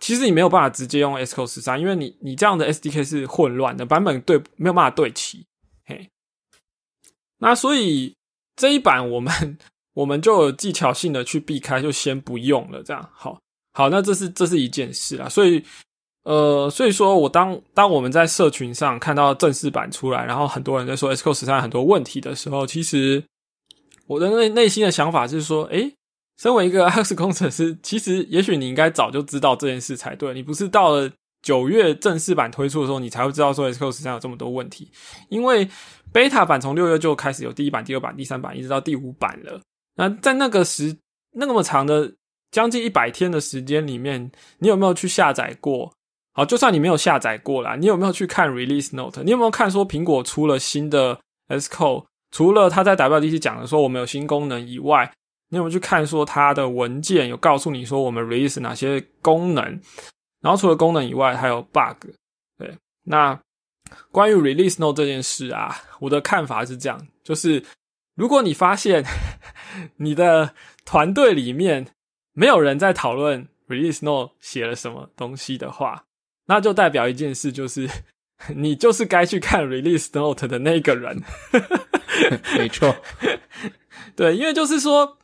[0.00, 5.46] 其实你没有办法直接用 Xcode 十三，因为你你这样的 SDK 是混乱的，版本对没有办法对齐。
[5.88, 6.10] 嘿，
[7.38, 8.14] 那所以
[8.56, 9.58] 这一版我们
[9.94, 12.82] 我们就有技巧性的去避开，就先不用了。
[12.82, 13.38] 这样好，
[13.72, 15.28] 好，那这是这是一件事啊。
[15.28, 15.62] 所以
[16.24, 23.24] 呃，所以说我当当我们在社群上看到正式版出来，然后很多人在说 Xcode 十三很多问题的时候，其实。
[24.08, 25.92] 我的内内心的想法是说，诶，
[26.40, 30.32] 身为一个 X 工程师，其实也许你应该早就知道这件事才对。
[30.32, 31.10] 你不是到了
[31.42, 34.92] 九月正式版推出的时候，你才会知道说 Xcode 上有这么多问题。
[35.28, 35.68] 因为
[36.12, 39.60] Beta 版从六月就开始有第一版、第二版、第三版，一直到第五版了。
[39.96, 40.96] 那在那个时
[41.32, 42.14] 那么长的
[42.50, 45.92] 将近一百天的时间里面，你有没有去下载过？
[46.32, 49.22] 好，就算你没有下载过啦，你有没有去看 Release Note？
[49.22, 52.04] 你有没有看说苹果出了新的 S code？
[52.30, 55.10] 除了他在 WDC 讲的说我们有新功能以外，
[55.48, 59.64] 你有没有去看说它的文件有告诉你说我们 release 哪些功能？
[60.42, 62.10] 然后除了功能以外，还有 bug。
[62.58, 63.38] 对，那
[64.10, 67.62] 关于 release note 这件事啊，我的看法是这样：就是
[68.14, 69.04] 如果你发现
[69.98, 71.88] 你的团队里面
[72.32, 76.04] 没有人在讨论 release note 写了什么东西的话，
[76.46, 77.88] 那就代表一件事，就是
[78.54, 81.22] 你就是该去看 release note 的那个人。
[82.56, 82.96] 没错，
[84.14, 85.18] 对，因为就是说，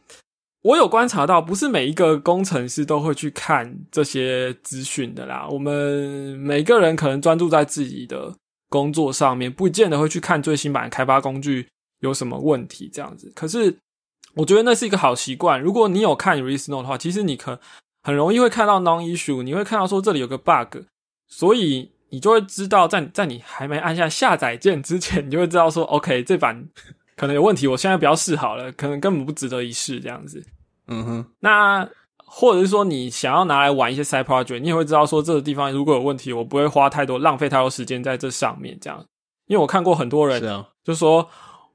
[0.63, 5.49] 我有观察到，不是每一个工程师都会去看这些资讯的啦。
[5.49, 8.35] 我们每个人可能专注在自己的
[8.73, 11.69] 工作上面，不见得会去看最新版开发工具
[12.01, 13.31] 有什么问题这样子。
[13.37, 13.77] 可是，
[14.33, 15.61] 我觉得那是一个好习惯。
[15.61, 17.61] 如果你有看 release note 的话，其实你可
[18.03, 20.79] 很容易会看到 non issue，你会看到说这里有个 bug，
[21.29, 21.93] 所以。
[22.15, 26.63] 你就会知道，在在你还没按下下载键之前，你就会知道说，OK，这版
[27.17, 30.45] 可能有问题，我现在不要试好了，可能根本不值得一试这样子。
[30.89, 31.89] 嗯哼，那
[32.35, 39.05] 或者是说，你想要拿来玩一些 side project，你也会知道说，这个地方如果有问题，我不会花太多浪费太多时间在这上面这样。
[39.49, 40.43] 因为我看过很多人，
[40.83, 41.29] 就说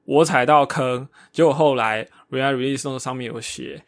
[0.05, 2.07] 我踩到坑，结果后来。
[2.29, 3.81] Release Note 上面有写，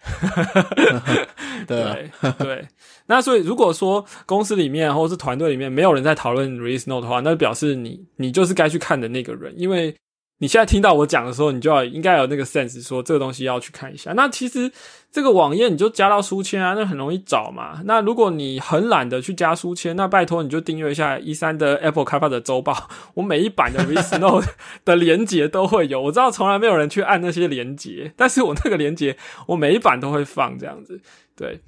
[1.68, 2.66] 对对。
[3.06, 9.94] 那所以如果说公司里面或者是团队里面没有人在讨论 Release Note 的话，那表示你你就是该去看的那个人，因为。
[10.42, 14.14] 你现在听到我讲的时候，你就要应该有那个 sense，说这个东西要去看一下。
[14.14, 14.72] 那其实
[15.12, 17.82] 这个网页你就加到书签啊，那很容易找嘛。
[17.84, 24.48] 那如果你很懒得去加书签，那拜托你就订阅一下一三的 Apple 开发者周报， 我每一版的 Vis Note
[24.86, 26.02] 的连接都会有。
[26.02, 31.02] 我知道从来没有人去按那些连接，但是我那个连接我每一版都会放这样子。
[31.36, 31.60] 对，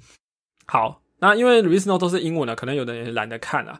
[0.64, 3.78] 好，那因为 Vis Note 都是英文的，可能有的人懒得看啊，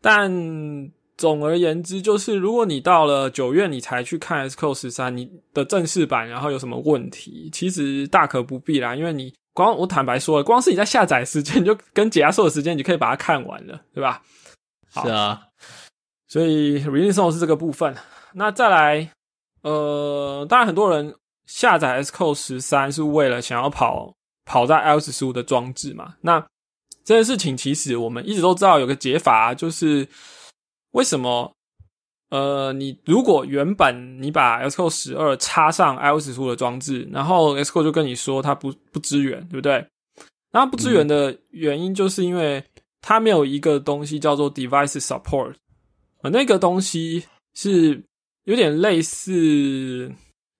[0.00, 0.90] 但。
[1.20, 14.22] 总而言之，就是如果你到了九月你才去看 Xcode 十三你的正式版，然后有什么问题，其实大可不必啦，因为你光我坦白说了，光是你在下载时间就跟解压缩的时间，你就可以把它看完了，对吧？
[14.94, 15.42] 是啊，
[16.26, 17.94] 所以 Release 是这个部分。
[18.32, 19.12] 那再来，
[19.60, 24.14] 呃，当然很多人下载 Xcode 十三是为了想要跑
[24.46, 26.14] 跑在 iOS 十五的装置嘛？
[26.22, 26.40] 那
[27.04, 30.08] 这件事情其实我们一直都知道有个解法，就是。
[30.92, 31.52] 为什么？
[32.30, 39.84] 呃，你如果原本你把 Xcode 十二插上 iOS 十五的装置，然后 Xcode 就跟你说它不不支援，对不对？
[40.52, 42.62] 那不支援的原因就是因为
[43.00, 45.54] 它没有一个东西叫做 Device Support，
[46.22, 48.00] 呃，那个东西是
[48.44, 50.12] 有点类似，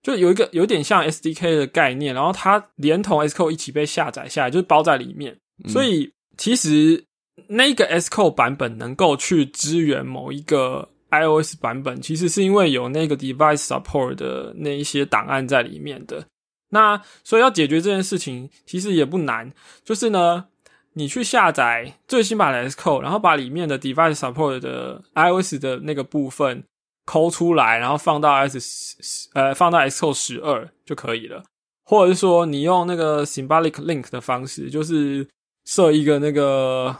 [0.03, 5.39] 就有一个有点像 SDK 的概念，然后它连同 Xcode 一起被下载下来，就是包在里面，
[5.69, 7.05] 所以其实。
[7.47, 16.25] 那个 Xcode 版本能够去支援某一个 iOS 版本，其实是因为有那个 Device Support 的那一些档案在里面的。
[16.69, 19.51] 那所以要解决这件事情，其实也不难，
[19.83, 20.45] 就是呢，
[20.93, 26.63] 你去下载最新版的 Xcode，然后把里面的 Device Support 的 iOS 的那个部分
[27.05, 31.43] 抠出来，然后放到 S 呃放到 Xcode 十二就可以了。
[31.85, 35.27] 或者是说，你用那个 Symbolic Link 的方式，就是
[35.65, 36.95] 设一个那个。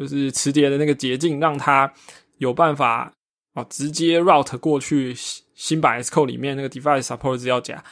[0.00, 1.92] 就是磁碟的那个捷径，让它
[2.38, 3.12] 有办法
[3.52, 5.14] 哦，直接 route 过去
[5.54, 7.84] 新版 S code 里面那个 device support 资料夹，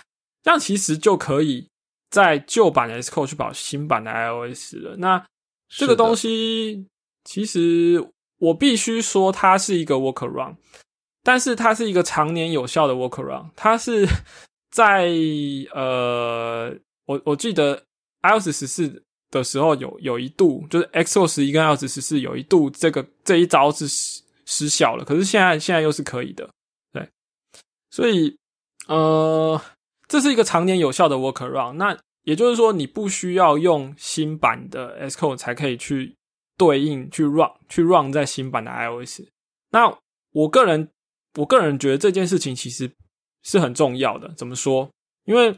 [0.43, 1.69] 这样其实就可以
[2.09, 4.97] 在旧版的 S code 去跑新版的 iOS 了。
[4.97, 5.23] 那
[5.69, 6.87] 这个东西
[7.25, 8.03] 其实
[8.39, 10.57] 我必须说，它是一个 workaround，
[11.23, 13.51] 但是它是一个常年有效的 workaround。
[13.55, 14.07] 它是
[14.73, 15.11] 在
[15.75, 17.85] 呃，我我记得
[18.23, 19.05] iOS 十四。
[19.31, 26.49] 的时候有有一度就是 X O 十一跟 iOS 十四有一度这个这一招是失失效了，可是现在现在又是可以的，
[26.93, 27.07] 对，
[27.91, 28.37] 所以
[28.87, 29.61] 呃，
[30.07, 31.75] 这是一个常年有效的 workaround。
[31.75, 36.15] 那也就是说，你不需要用新版的 Xcode 才可以去
[36.57, 39.21] 对应去 run 去 run 在新版的 iOS。
[39.71, 39.95] 那
[40.33, 40.89] 我个人
[41.37, 42.91] 我个人觉得这件事情其实
[43.43, 44.33] 是很重要的。
[44.35, 44.89] 怎么说？
[45.25, 45.55] 因为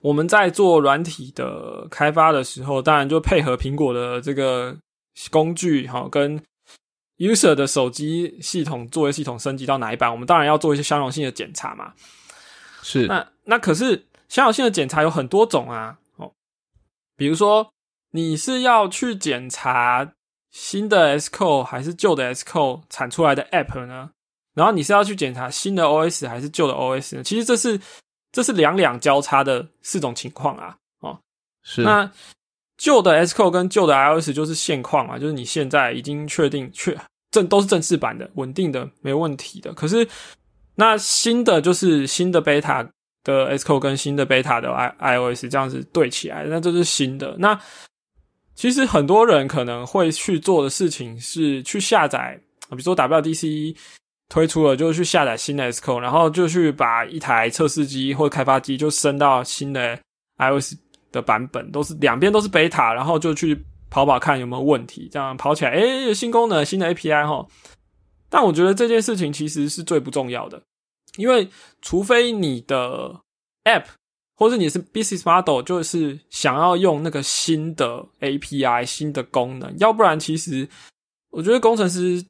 [0.00, 4.76] 我们在做软体的开发的时候，当然就配合苹果的这个
[5.30, 6.42] 工具，哈，跟
[7.18, 11.92] user 的手机系统作业系统升级到哪一版，我们当然要做一些相容性的检查嘛。
[12.82, 16.32] 是，那那可是相容性的检查有很多种啊，哦，
[17.16, 17.70] 比如说
[18.10, 20.12] 你是要去检查
[20.50, 24.10] 新的 S Code 还是旧的 S Code 产出来的 App 呢？
[24.54, 27.22] 然后你是要去检查新的 OS 还是旧的 OS 呢？
[27.22, 27.80] 其实这是。
[28.32, 31.20] 这是两两交叉的四种情况啊，哦，
[31.62, 32.10] 是那
[32.78, 36.98] 旧的 S code 跟旧的 iOS 就是现况啊，就是你现在已经确定确
[37.30, 39.72] 正都是正式版的，稳定的没问题的。
[39.74, 40.08] 可是
[40.76, 42.88] 那新的就是新的 Beta
[43.22, 47.36] 的 S code 跟新的 Beta 的 i iOS 这样子对起来，那这是新的。
[47.38, 47.60] 那
[48.54, 52.40] 其实很多人可能会去做的事情是去下载，
[52.70, 53.76] 比如说 WDC。
[54.32, 59.98] 推出了，就去下载新的 S code，然后就去把一台测试机或开发机就升到新的
[60.38, 60.74] iOS
[61.10, 67.46] 的版本，都是两边都是 beta，然后就去跑跑看有没有问题，这样跑起来，诶，新功能、新的 API 哈。
[68.30, 70.62] 但我觉得这件事情其实是最不重要的，
[71.18, 71.50] 因为
[71.82, 73.20] 除非你的
[73.64, 73.84] App
[74.34, 80.66] 或者你是 Business Model 就是想要用那个新的 API、新的功能，要不然其实
[81.32, 82.24] 我觉得工程师。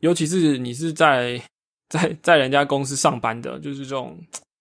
[0.00, 1.40] 尤其是你是在
[1.88, 4.18] 在在人家公司上班的，就是这种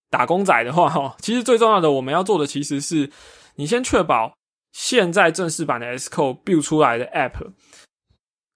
[0.10, 3.12] 打工仔的话， 哈，其实最重要的我们要做的，其实是
[3.56, 4.34] 你先确保
[4.72, 7.52] 现在正式版的 S Code build 出来的 App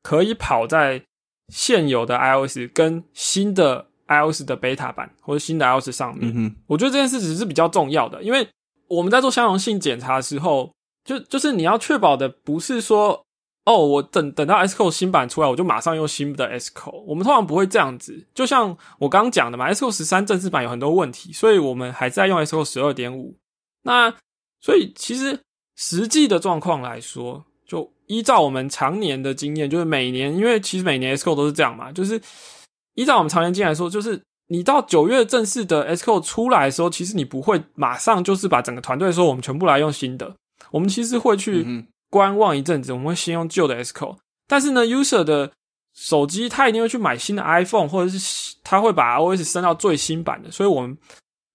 [0.03, 1.03] 可以跑在
[1.51, 6.31] 现有的 iOS 跟新的 iOS 的 Beta 版或者新的 iOS 上面。
[6.35, 8.47] 嗯我觉得这件事只是比较重要的，因为
[8.87, 10.71] 我们在做相容性检查的时候，
[11.03, 13.23] 就就是你要确保的不是说。
[13.69, 17.03] 哦，我等等到 SCO 新版出来，我就马上用新的 SCO。
[17.05, 23.37] 我们通常不会这样子，就像我刚刚讲的嘛，S code 十三正式版有很多问题，所以我们还在用 S code 十二点五。
[23.83, 24.11] 那
[24.59, 25.39] 所以其实
[25.75, 32.19] 实际的状况来说，就依照我们常年的经验，就是每年，因为其实每年 SCO 都是这样嘛，就是
[32.95, 40.35] 依照我们常年经验来说，就是你到九月正式的 SCO 出来的时候，其实你不会马上就是把整个团队说我们全部来用新的，
[40.71, 41.85] 我们其实会去。
[42.09, 44.17] 观望一阵子，我们会先用旧的 S code
[44.47, 45.51] 但是呢，user 的
[45.93, 50.49] 手机他一定会去买新的 iPhone，或者是他会把 OS 升到最新版的。
[50.49, 50.97] 所以，我们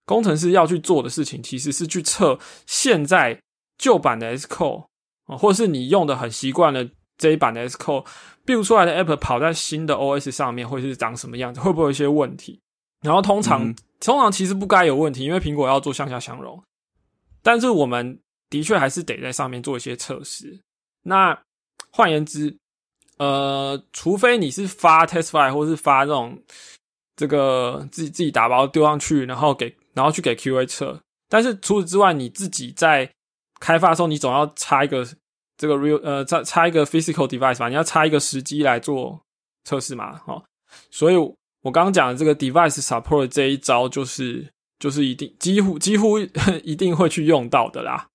[0.06, 3.40] 工程师要去做的事情，其实是去测现在
[3.78, 4.84] 旧版的 S code
[5.26, 6.88] 啊，或者是你用的很习惯的
[7.18, 8.06] 这一版的 S code
[8.46, 12.60] build 出来的 App 跑在新的 OS 上面会是长什么样子，会不会有一些问题？
[13.02, 16.62] 然后，通常通常其实不该有问题，因为苹果要做向下相容，
[17.42, 18.20] 但是我们。
[18.54, 20.60] 的确还是得在上面做一些测试。
[21.02, 21.36] 那
[21.90, 22.56] 换言之，
[23.18, 26.40] 呃，除非你是发 test file 或是发这种
[27.16, 31.00] 这个自己自己打包丢上去，然后给然后去给 QA 测。
[31.28, 33.10] 但是除此之外，你自己在
[33.58, 35.04] 开发的时候，你总要插一个
[35.56, 37.68] 这个 real 呃插插一个 physical device 吧？
[37.68, 39.20] 你要插一个时机来做
[39.64, 40.20] 测试嘛？
[40.26, 40.44] 哦，
[40.92, 46.20] 所以我刚刚讲的这个 device support 这一招，就是就是一定几乎几乎
[46.62, 48.06] 一定会去用到的啦。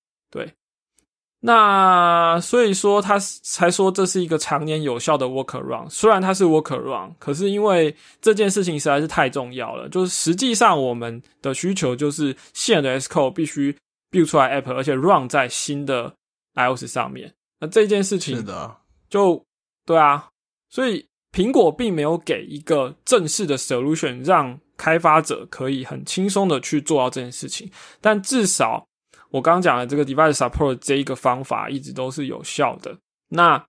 [1.42, 5.88] 对，那所以说他才说这是一个常年有效的 workaround。
[5.88, 13.74] 虽然它是 workaround，可是因为这件事情实在是太重要了，就是实际上我们的需求就是现有的 S code 必须
[14.10, 16.12] build 出来 app，而且 run 在新的
[16.54, 17.32] iOS 上面。
[17.60, 18.76] 那这件事情是的，
[19.08, 19.42] 就
[19.86, 20.28] 对啊，
[20.68, 28.86] 所以苹果并没有给一个正式的 solution 让开发者可以很轻松的去做到这件事情，但至少。
[29.30, 32.96] 我刚刚讲的这个 device support 这一个方法一直都是有效的，
[33.28, 33.64] 那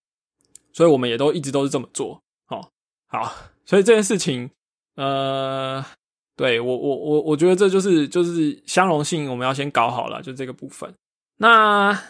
[0.73, 2.67] 所以我们也都一直都是这么做，哦，
[3.07, 3.33] 好，
[3.65, 4.49] 所以这件事情，
[4.95, 5.85] 呃，
[6.35, 10.93] 对我我我我觉得这就是就是相容性，我们要先搞好了，就这个部分。
[11.37, 12.01] 那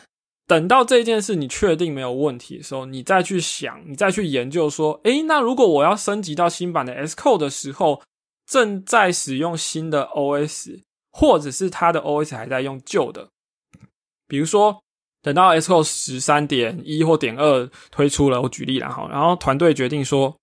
[0.48, 8.02] 等到这件事你确定没有问题的时候，你再去想，你再去研究说，诶，那如果我要升级到新版的 S code 的时候，
[8.46, 13.30] 正在使用新的 OS，或者是它的 OS 还在用旧的。
[14.32, 14.82] 比如说，
[15.22, 20.34] 等到 S Code 十三点一或点二推出了，我举例了哈，然后团队决定说，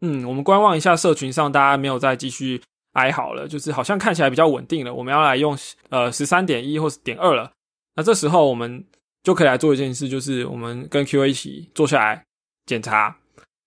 [0.00, 2.60] 嗯，我们观望一下社群上大家没有再继续
[2.94, 5.56] 哀嚎了，就是好像看起来比较稳定了，我们要来用
[5.90, 7.52] 呃十三点一或是点二了。
[7.94, 8.84] 那这时候我们
[9.22, 12.24] 就可以来做一件事，就是我们跟 QA 一起坐下来
[12.66, 13.16] 检查，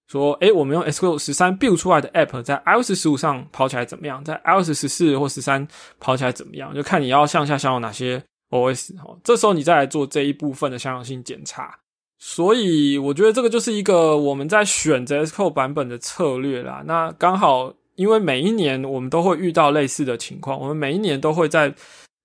[0.10, 4.22] 说，诶，我们用 S Code 十三 build 出来的 App 在 iOS 十五上跑起来怎么样？
[4.22, 5.66] 在 iOS 十四或十三
[5.98, 6.76] 跑起来怎么样？
[6.76, 9.18] 就看你要向下相容哪些 OS 哦。
[9.24, 11.80] 这时候你再来做这一部分的相容性检查。
[12.22, 16.84] 所以我觉得这个就是一个我们在选择 Xcode 版本的策略啦。
[16.86, 21.74] 那刚好，因为每一年我们都会遇到类似的情况，我们每一年都会在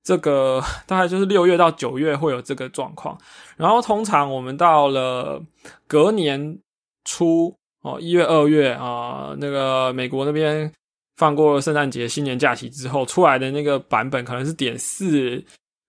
[0.02, 3.16] 这个大概就是六月到九月会有这个状况。
[3.56, 5.40] 然后通常我们到了
[5.86, 6.58] 隔年
[7.04, 10.68] 初哦，一月、二月啊，那个美国那边
[11.16, 15.40] 放过圣诞节、新年假期之后出来的那个版本，可能是点四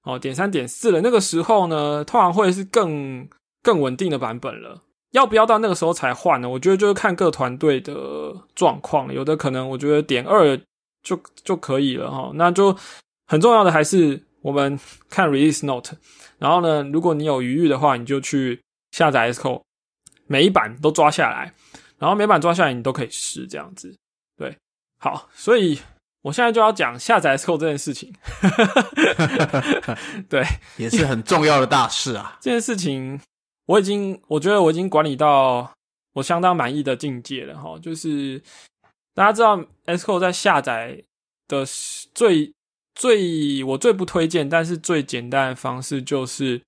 [0.06, 1.02] 哦，点三、点四了。
[1.02, 3.28] 那个时候呢，通常会是更。
[3.66, 4.80] 更稳定的版本了，
[5.10, 6.48] 要不要到那个时候才换呢？
[6.48, 7.92] 我觉得就是看各团队的
[8.54, 10.56] 状况，有的可能我觉得点二
[11.02, 12.32] 就就可以了哈。
[12.36, 12.78] 那就
[13.26, 14.80] 很重要的还是我们
[15.10, 15.98] 看 release note，
[16.38, 19.64] 然后呢，如果你有余裕的话，你就去下载 s c o d e
[20.28, 21.52] 每一版都抓下来，
[21.98, 23.92] 然后每版抓下来你都可以试这样子。
[24.38, 24.56] 对，
[25.00, 25.80] 好，所以
[26.26, 28.12] 我现在就要讲下载 Xcode 这件事情，
[30.28, 30.44] 对，
[30.76, 33.22] 也是很重要的大事啊， 这件事情。
[33.68, 35.72] 我已经，我觉得我已经管理到
[36.14, 37.78] 我相当满意的境界了哈。
[37.80, 38.42] 就是
[39.14, 41.04] 大家知道，Xcode 在下载
[41.48, 41.64] 的
[42.16, 42.54] 最
[42.96, 46.62] 最我最不推荐，但是最简单的方式，就是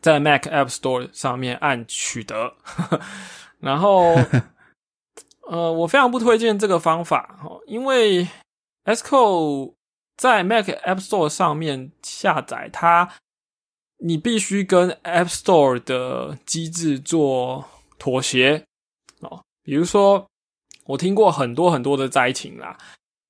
[0.00, 2.54] 在 Mac App Store 上面按取得。
[3.60, 4.14] 然后，
[5.48, 8.26] 呃，我非常不推荐这个方法哈，因为
[8.84, 9.74] Xcode
[10.16, 13.12] 在 Mac App Store 上面下载它。
[14.04, 17.64] 你必须跟 App Store 的机制做
[17.98, 18.64] 妥协
[19.20, 19.44] 哦。
[19.62, 20.26] 比如说，
[20.86, 22.76] 我听过很多很多的灾情啦。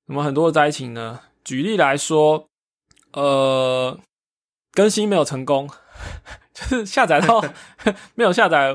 [0.07, 1.21] 什么很多的灾情呢？
[1.45, 2.47] 举例来说，
[3.13, 4.01] 呃，
[4.73, 5.69] 更新没有成功，
[6.55, 7.45] 就是下载到
[8.17, 8.75] 没有下载，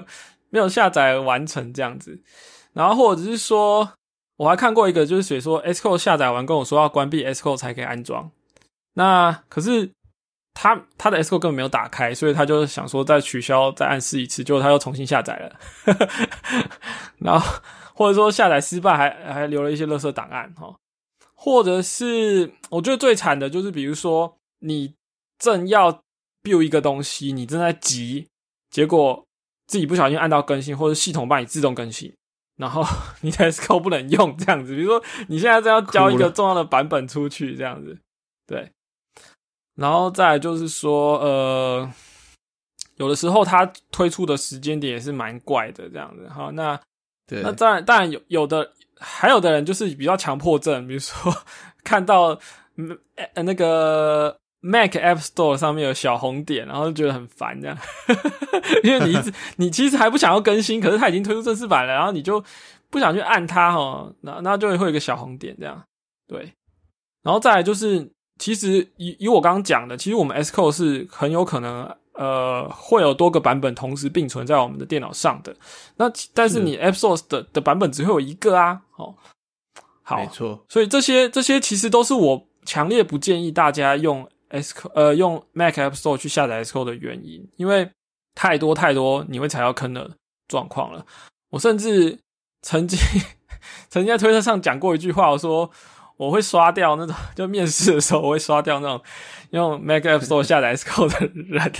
[0.51, 2.21] 没有下载完成这样子。
[2.73, 3.93] 然后或者是说，
[4.37, 8.31] 我还看过一个，就是写说 S code 下载完跟我说要关闭 S code 才可以安装。
[8.93, 9.91] 那可是。
[10.59, 15.55] 他他的 S code 根本没有打开，所以他就想说再取消，再按试一次，结果他又重新下载了，
[17.21, 17.61] 然后
[17.93, 20.75] 或者说下载失败，还还留了一些垃圾档案哈，
[21.35, 24.95] 或者是我觉得最惨的就是，比如说你
[25.37, 26.01] 正要
[26.41, 28.27] build 一个东西，你正在急，
[28.71, 29.23] 结果
[29.67, 32.11] 自己不小心按到更新，或者系统帮你自动更新，
[32.57, 32.83] 然后
[33.21, 37.97] 你的 Xcode 不能用这样子，比如说你现在正要交一个重要的版本出去这样子，
[38.45, 38.71] 对。
[39.75, 41.93] 然后再就是说，呃，
[42.95, 46.51] 有的时候它推出的时间点也是蛮怪的，这样子好。
[46.51, 46.79] 那
[47.29, 51.31] 那当然，当然有有的，还有的人就是比较强迫症，比如说
[51.85, 52.39] 看到
[53.33, 57.77] 呃那个 Mac App Store 上面有小红点，然后就觉得很烦这样，
[58.83, 62.43] 因为你一直你其实还不想要更新，可是它已经推出正式版了，然后你就
[62.89, 65.83] 不想去按它哈，那那就会会有一个小红点这样，
[66.27, 66.53] 对。
[67.23, 68.11] 然后再来就是。
[68.39, 75.55] 其实以以我刚刚讲的，其实我们 S Code 是很有可能呃会有多个版本同时并存在我们的电脑上的。
[75.95, 76.05] 那
[76.35, 79.15] 但是你 App Source 的的版本只会有一个啊，哦，
[80.03, 80.63] 好，没错。
[80.69, 87.89] 所以这些这些其实都是我强烈不建议大家用 Sco 呃用 Mac App Store 去下载 Sco 的原因，因为
[88.35, 90.11] 太多太多你会踩到坑的
[90.47, 91.05] 状况了。
[91.49, 92.19] 我甚至
[92.61, 92.99] 曾经
[93.89, 95.71] 曾经在推特上讲过一句话，我说。
[96.17, 98.99] 我会刷掉那种，就面试的时候我会刷掉那种
[99.51, 101.71] 用 Mac App Store 下载 Sco 的人。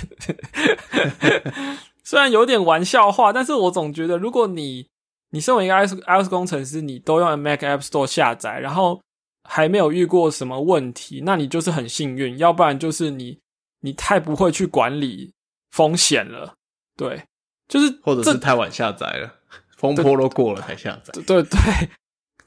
[2.04, 4.86] 虽然有点玩笑话，但是我总觉得，如果你
[5.30, 9.00] 你身为一个 iOS iOS 工程师，你都用 Mac App Store 下载，然后
[9.48, 12.36] 还没有遇过什么问题，那你就是很幸运。
[12.38, 13.38] 要不然就是你
[13.80, 15.32] 你太不会去管理
[15.70, 16.54] 风险了。
[16.96, 17.24] 对，
[17.66, 19.34] 就是或者是太晚下载了，
[19.76, 21.12] 风波都过了才下载。
[21.26, 21.48] 对对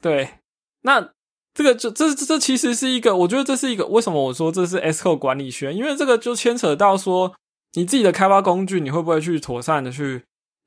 [0.00, 0.30] 对，
[0.82, 1.12] 那。
[1.54, 7.34] 这个就这这其实是一个，我觉得这是一个为什么我说这是 S Code 管理学，因为这个就牵扯到说
[7.74, 10.24] 你自己的开发工具，你会不会去妥善的去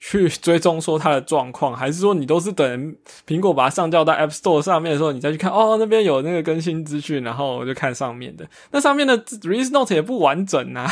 [0.08, 2.96] 去追踪说它的状况，还是说你都是等
[3.26, 10.86] 苹果把它上交到 App Store 上面的时候，你再去看哦那边有那个更新资讯，然后我就看上面的，那上面的 Release Note 也不完整啊，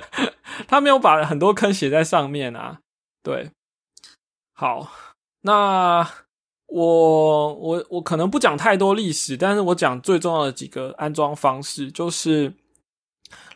[0.66, 2.78] 他没有把很多坑写在上面啊，
[3.22, 3.50] 对，
[4.54, 4.90] 好，
[5.42, 6.08] 那。
[6.70, 12.52] 我我我可能不讲太多历史，但是我讲最重要的几个安装方式，就是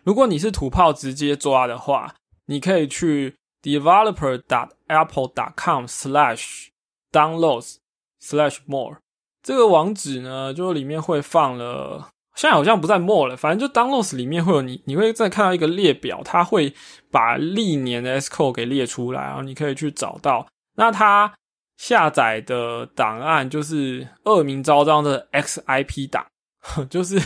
[0.03, 2.15] 如果你是土炮直接抓的话，
[2.47, 6.69] 你可以去 developer dot apple dot com slash
[7.13, 7.77] downloads
[8.21, 8.97] slash more
[9.43, 16.75] 这个网址呢，就里面会放了，现在好像不在 more 了，反正就 downloads 里面会有你，你会再看到一个列表，它会
[17.11, 20.47] 把历年的 Sco 给列出来，然后你可以去找到，
[20.77, 21.33] 那它。
[21.79, 26.25] 下载的档案就是恶名昭彰的 XIP 档，
[26.89, 27.21] 就是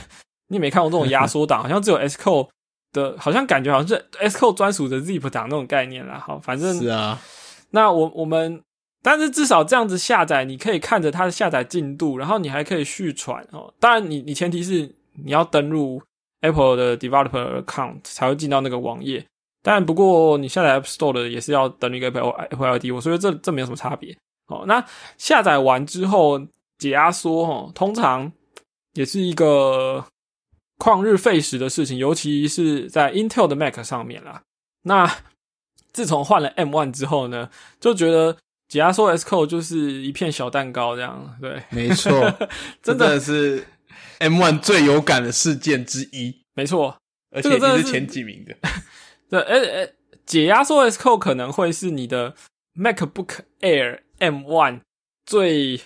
[0.48, 2.48] 你没看过这种压缩档，好像只有 Sco
[2.96, 6.18] 的，好像感觉好像是 S Code 专属的 zip 档那种概念啦。
[6.18, 7.20] 好，反正是啊。
[7.70, 8.62] 那我我们，
[9.02, 13.72] 但是至少这样子下载，你可以看着它的下载进度，然后你还可以续传哦。
[13.78, 14.90] 当然，你你前提是
[15.24, 16.02] 你要登录
[16.40, 19.24] Apple 的 Developer Account 才会进到那个网页。
[19.62, 24.16] 但不过你下载 App Store 的也是要登录一个 Apple Apple ID，我说这这没有什么差别。
[24.46, 24.82] 哦，那
[25.18, 26.40] 下载完之后
[26.78, 28.30] 解压缩哦，通常
[28.94, 30.04] 也是一个
[30.78, 34.42] 旷日费时的事情，尤其是在 Intel 的 Mac 上面啦。
[34.82, 35.10] 那
[35.92, 37.50] 自从换了 M1 之后呢，
[37.80, 38.36] 就觉得
[38.68, 41.36] 解压缩 S Code 就是一片小蛋糕这样。
[41.40, 42.32] 对，没错，
[42.82, 43.66] 真的是
[44.18, 46.42] M1 最有感的事件之一。
[46.54, 46.96] 没错，
[47.30, 48.54] 而且这是前几名的。
[49.30, 52.34] 对，诶诶，解压缩 S Code 可能会是你的
[52.74, 54.80] MacBook Air M1
[55.24, 55.80] 最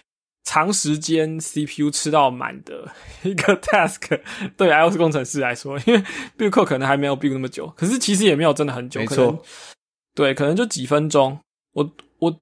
[0.45, 2.89] 长时间 CPU 吃到满的
[3.23, 4.21] 一个 task，
[4.57, 6.03] 对 iOS 工程师来说，因为
[6.39, 9.43] build code 可能还没有 build 那么久，可是其实也没有真的很久，没错，
[10.15, 11.39] 对，可能就几分钟。
[11.73, 11.89] 我
[12.19, 12.37] 我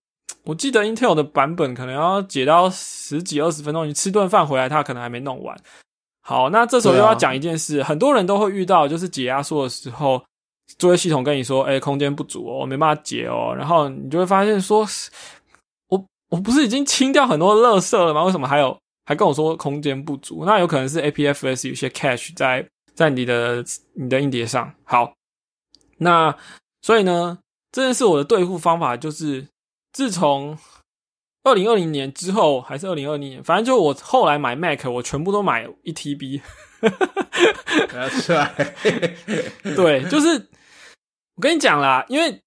[0.44, 5.56] 我记得 Intel 的版本可能要解到十几二十分钟，你吃顿饭回来，它可能还没弄完。
[6.22, 10.22] 好，那这时候又要讲一件事，很多人都会遇到，就是解压缩的时候。
[10.76, 14.86] 作业系统跟你说：“哎，空间不足哦，没办法解哦。”然后你就会发现说
[16.30, 18.22] ：“我我不是已经清掉很多垃圾了吗？
[18.24, 20.44] 为什么还有还跟我说空间不足？
[20.44, 22.64] 那有可能是 APFS 有些 cache 在
[22.94, 23.64] 在你的
[23.94, 24.72] 你的硬碟上。
[24.84, 25.12] 好，
[25.98, 26.36] 那
[26.82, 27.38] 所以呢，
[27.72, 29.48] 这件事我的对付方法就是，
[29.92, 30.56] 自从
[31.42, 36.40] 二零二零年之后，还是二零二零年，反正就我后来买 Mac，我全部都买一 TB。
[38.22, 38.54] 帅，
[39.76, 40.48] 对，就是。
[41.36, 42.42] 我跟你讲啦，因为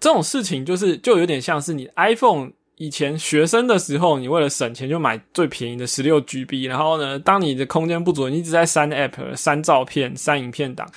[0.00, 10.90] 这种事情就是就有点像是你 iPhone 以前学生的时候，你为了省钱就买最便宜的十六 GB，然后呢，当你的空间不足，你一直在删 App、删照片、删影片档，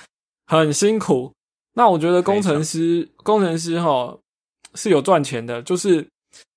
[0.46, 1.32] 很辛苦。
[1.74, 4.18] 那我觉得工程师工程师哈
[4.74, 6.04] 是有赚钱的，就是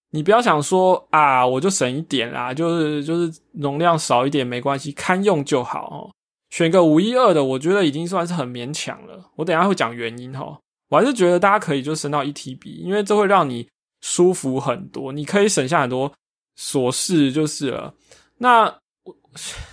[0.10, 6.10] 你不要想说啊，我就省一点啦，就是就是容量少一点没关系，堪用就好哦。
[6.50, 9.30] 选个五一二的，我觉得已经算是很勉强了。
[9.36, 10.60] 我等下会讲原因哈，
[10.92, 13.66] 我还是觉得大家可以就升到一 TB，因为这会让你
[14.02, 16.12] 舒服很多，你可以省下很多
[16.60, 17.94] 琐事就是了。
[18.39, 18.78] 那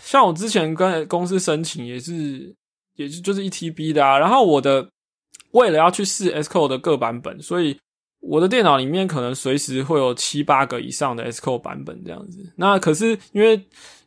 [0.01, 2.55] 像我之前跟公司申请也是，
[2.95, 4.16] 也是就是一 TB 的啊。
[4.16, 4.89] 然后我的
[5.51, 7.77] 为了要去试 s c o 的各版本，所以
[8.21, 12.53] 我的电脑里面可能随时会有七八个以上的 s c o 版本这样子。
[12.55, 13.61] 那可是因为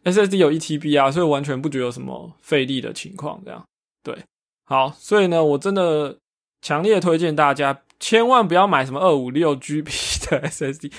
[0.05, 3.41] SSD 有 1TB 啊，所以完全不觉得有什么费力的情况。
[3.43, 3.61] 这样
[4.01, 4.17] 对，
[4.63, 6.17] 好，所以呢，我真的
[6.61, 9.85] 强烈推荐大家千万不要买什么二五六 GB
[10.29, 10.91] 的 SSD，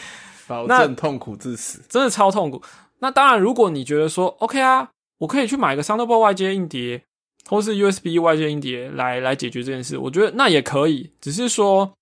[0.46, 2.62] 保证痛苦致死，真的超痛苦。
[2.98, 7.02] 那当然，如果你觉得说 OK 啊，我可以去买个 Thunderbolt 外接硬碟，
[7.48, 11.10] 或是 USB 外接硬碟来来解决这件事，我觉得那也可以。
[11.20, 11.92] 只是说，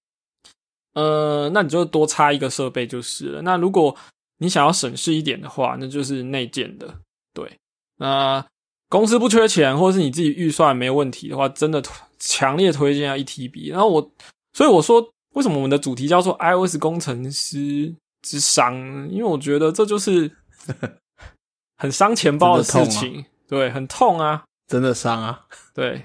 [0.94, 3.42] 呃，那你就多插一个设备就是了。
[3.42, 3.96] 那如果
[4.38, 6.94] 你想要省事一点的话，那就是内建的。
[7.32, 7.58] 对，
[7.96, 8.44] 那
[8.90, 11.82] 公司不缺钱，或者是你自己预算没有问题的话，真的
[12.18, 13.70] 强烈推荐要一 TB。
[13.70, 14.10] 然后我，
[14.52, 15.00] 所以我说，
[15.34, 18.76] 为什么我们的主题叫做 iOS 工程师之伤？
[19.08, 20.30] 因为我觉得这就是
[21.78, 23.24] 很伤钱包的事情。
[23.48, 25.46] 对，很痛啊，真的伤啊。
[25.72, 26.04] 对，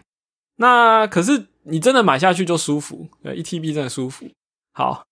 [0.58, 4.26] 那可是你真的买下去就舒服，对，一 TB 真的舒服。
[4.74, 5.04] 好。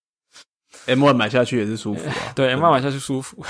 [0.86, 3.44] M one 买下去也是舒服啊， 对，M one 买下去舒服。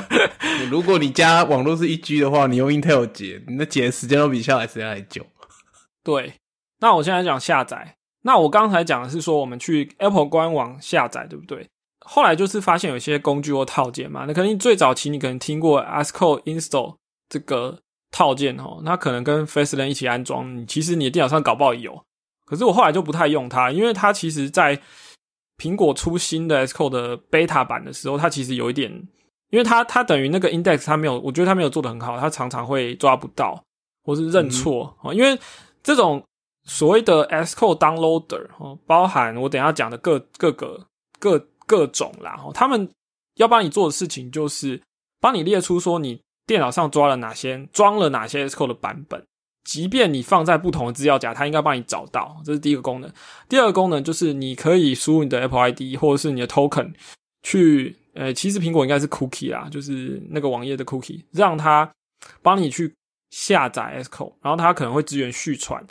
[0.70, 5.24] 如果你家网络是一 G 的话，你用 Intel 解，你的解时间都比下载时间还久。
[6.02, 6.34] 对，
[6.80, 7.96] 那我现在讲下载。
[8.22, 11.68] 那我刚才讲的是说，我们去 Apple 官网下载，对不对？
[12.00, 16.96] 后来就是发现有些工具或套件嘛，那可能最早期你可能听过 ASCII Install
[17.28, 22.00] 这个套件哦，那可能跟 FaceLane 一起安装，你其实你的电脑上搞不好有。
[22.44, 24.80] 可是我后来就不太用它，因为它其实在
[25.58, 28.90] 苹果出新的 Xcode 的 beta 版的时候，它其实有一点，
[29.50, 33.62] 因为它它等于那个 index 它没有，我觉得它没有做的很好，它常常会抓不到
[34.04, 35.12] 或是认错啊。
[35.12, 35.38] 因为
[35.82, 36.22] 这种
[36.64, 40.86] 所谓的 Xcode downloader 哦，包含我等下讲的各各个
[41.18, 42.88] 各各种啦，他们
[43.36, 44.82] 要帮你做的事情就是
[45.20, 49.24] 帮你列出说你电脑上抓了哪些装了哪些 Xcode 的版本。
[49.66, 53.12] 即便你放在不同的资料夹，它应该帮你找到，这是第一个功能。
[53.48, 56.94] 第二个功能就是你可以输入你的 Apple ID 或者是你的 Token
[57.42, 61.90] 去，呃，其实苹果应该是 Cookie 啦，就是那个网页的 Cookie，让它
[62.42, 62.94] 帮你去
[63.30, 65.84] 下载 s c o 然后它可能会支援续传。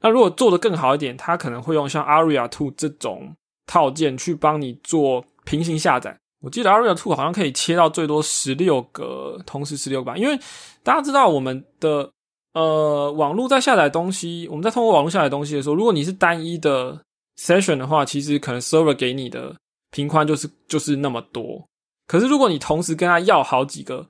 [0.00, 3.34] 那如果做的更好一点，它可能会用像 Aria Two 这种
[3.66, 6.18] 套件去帮你做平行下载。
[6.42, 10.16] 我记得 Aria Two 好像可以切到最多十六个，同时十六个吧。
[10.16, 10.36] 因为
[10.82, 12.10] 大家知道我们的
[12.52, 17.00] 呃网络在下载东西，我们在通过网络下载东西的时候，如果你是单一的
[17.38, 19.54] session 的话，其实可能 server 给你的
[19.90, 21.64] 频宽就是就是那么多。
[22.06, 24.06] 可是如果你同时跟他要好几个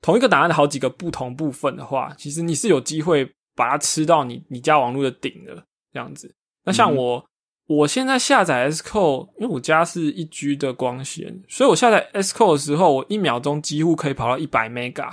[0.00, 6.34] 同一个档案的好几个不同部分的话，其实你是有机会把它吃到你你家网络的顶的这样子。
[6.64, 7.24] 那像我。
[7.66, 15.08] 我现在下载 Sco，因为我家是一 G 的光纤，所以我下载 Sco 的时候，我一秒钟几乎可以跑到一百 mega。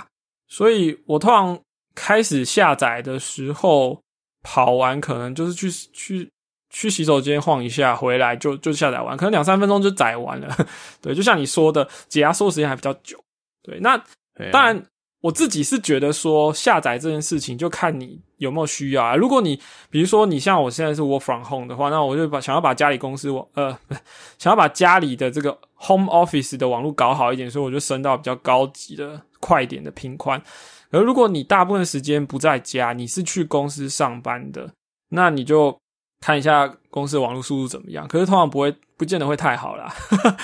[0.48, 1.56] 所以我通常
[1.98, 4.00] 开始下载的时候，
[4.42, 6.30] 跑完可能就是去去
[6.70, 10.56] 去洗手间晃一下，回来就就下载完，可能两三分钟就载完了。
[11.02, 13.18] 对，就像你说的，解压缩时间还比较久。
[13.62, 13.96] 对，那
[14.52, 14.86] 当然。
[15.20, 19.16] 我自己是觉得说下载这件事情就看你有没有需要啊。
[19.16, 23.76] 如果你比如说你像我现在是 work from home 的话，那我就把想要把家里公司网呃
[24.38, 30.40] 想要把家里的这个 home office 的网络搞好一点，所以我就升到比较高级的快一点的频宽。
[30.90, 34.72] 而如果你大部分时间不在家，你是去公司上班的，
[35.10, 35.78] 那你就
[36.20, 38.06] 看一下公司的网络速度怎么样。
[38.08, 39.92] 可是通常不会不见得会太好啦。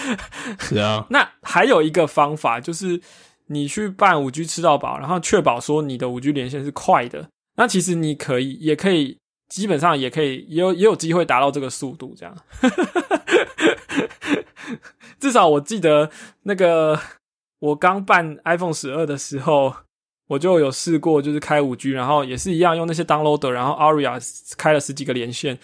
[0.61, 1.07] 是啊。
[1.11, 3.01] 那还有一个方法就是。
[3.49, 9.19] 你去办五 G 吃到饱，然后确保说你的五 G 连线是快的，那其实你可以，也可以，
[9.51, 12.35] 基本上也可以，也有也有机会达到这个速度，这样。
[15.21, 16.11] 至少我记得
[16.45, 16.99] 那个
[17.59, 19.75] 我刚办 iPhone 十二的时候，
[20.27, 24.19] 我就有试过，就是开五 G，然后也是一样用那些 downloader，然后 Aria
[24.57, 25.59] 开了十几个连线，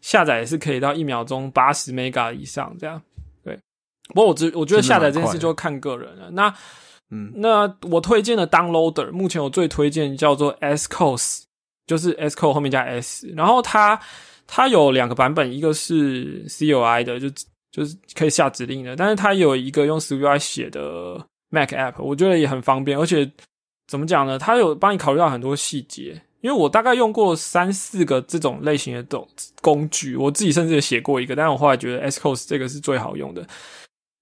[0.00, 3.00] 下载也是可以到一秒钟八十 mega 以上这样。
[3.42, 3.58] 对，
[4.08, 6.30] 不过我只我觉得下载这件事就看个人了。
[6.30, 6.54] 那
[7.10, 11.42] 嗯，那我推荐的 downloader，目前我最推荐叫做 Scos，
[11.86, 14.00] 就是 Sco 后面加 S，然后它
[14.46, 17.28] 它有两个版本，一个是 CUI 的，就
[17.70, 23.30] 就是可以下指令的，但是它有一个用 CUI 写的 Mac app，我觉得也很方便，而且
[23.86, 24.38] 怎么讲呢？
[24.38, 29.28] 它有帮你考虑到很多细节，因为我大概用过三四个这种类型的工
[29.60, 33.46] 工具，我自己甚至也写过一个，但是我后来觉得 Scos 这个是最好用的。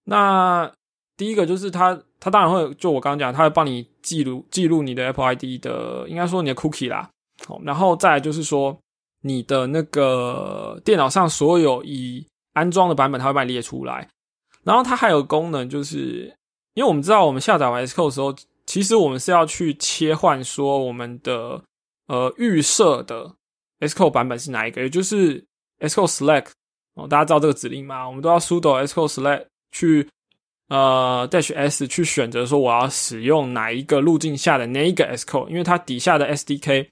[0.05, 0.71] 那
[1.17, 2.01] 第一个就是它。
[2.21, 7.07] 它当然会，就我刚刚讲，它会帮你记录记录你的 Apple ID 的，应该说你的 Cookie 啦。
[7.47, 8.75] 好，然后再就是说
[9.21, 14.09] 你的那个电脑上所有已安装的版本，它会帮你列出来。
[14.63, 16.35] 然后它还有功能，就是
[16.73, 18.35] 因为我们知道我们下载完 Xcode 的时候，
[18.67, 21.63] 其实我们是要去切换说我们的
[22.09, 23.35] 呃预设的
[23.81, 25.45] s c o 版本是哪一个，也就是
[25.79, 26.49] s c o Select
[26.95, 28.07] 哦，大家知道这个指令吗？
[28.07, 30.09] 我们都要 sudo Xcode Select 去。
[30.69, 36.89] 呃，dash s 去选择说我要使用哪一个路径下的哪一个 s c o 因为它底下的 SDK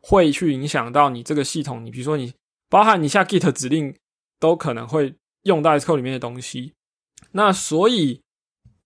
[0.00, 1.84] 会去影响到你这个系统。
[1.84, 2.32] 你比如说你
[2.70, 3.94] 包含你下 git 指令
[4.40, 6.72] 都可能会用到 s c o 里面的东西。
[7.32, 8.22] 那所以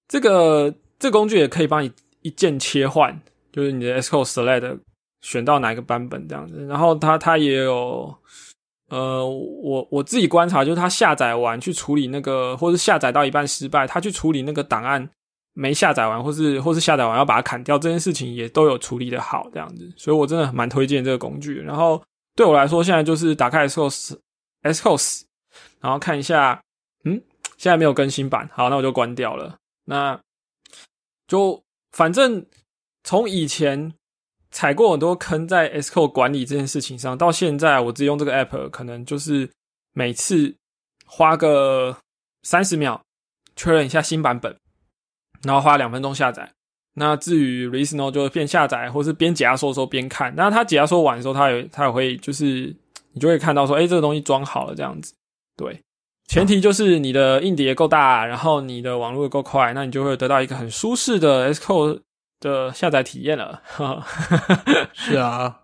[0.09, 1.93] 这个这工具也可以帮你
[2.25, 3.16] 一键切换，
[3.53, 4.81] 就是你的 s code select
[5.20, 6.66] 选到哪一个版本这样子。
[6.66, 8.12] 然后它它也有。
[8.91, 15.09] 呃，我我自己观察，就是它下载完去处理那个，或是下载到一半失败，它去处理那个档案
[15.55, 21.61] 没下载完，或是或是下载完要把它砍掉这件事情，也都有处理的好这样子，所以我真的蛮推荐这个工具。
[21.62, 22.01] 然后
[22.37, 25.22] 对我来说，现在就是打开 Scos，Scos，
[25.81, 26.62] 然后看一下，
[27.05, 27.20] 嗯，
[27.57, 29.57] 现在没有更新版，好，那我就关掉了。
[29.87, 30.20] 那
[31.27, 31.64] 就
[31.95, 32.45] 反正
[33.03, 33.95] 从以前。
[34.57, 39.51] 踩过很多坑在 s q o 管理这件事情上，到现在我只用这个 app，可能就是
[39.95, 40.55] 每次
[41.05, 41.99] 花个
[42.45, 43.03] 三十秒
[43.57, 44.57] 确认一下新版本，
[45.42, 46.49] 然后花两分钟下载。
[46.95, 50.32] 那至于 r e a s o n 就是边下载或是边解压缩的时候边看。
[50.36, 52.72] 那它解压缩完的时候，它也它也会就是
[53.11, 55.12] 你就会看到说，哎，这个东西装好了这样子。
[55.57, 55.82] 对，
[56.27, 62.01] 前提就是你的硬碟够大，然后你的网络够快，那你就会得到一个很舒适的 s q
[62.41, 63.62] 的下载体验了，
[64.93, 65.61] 是啊，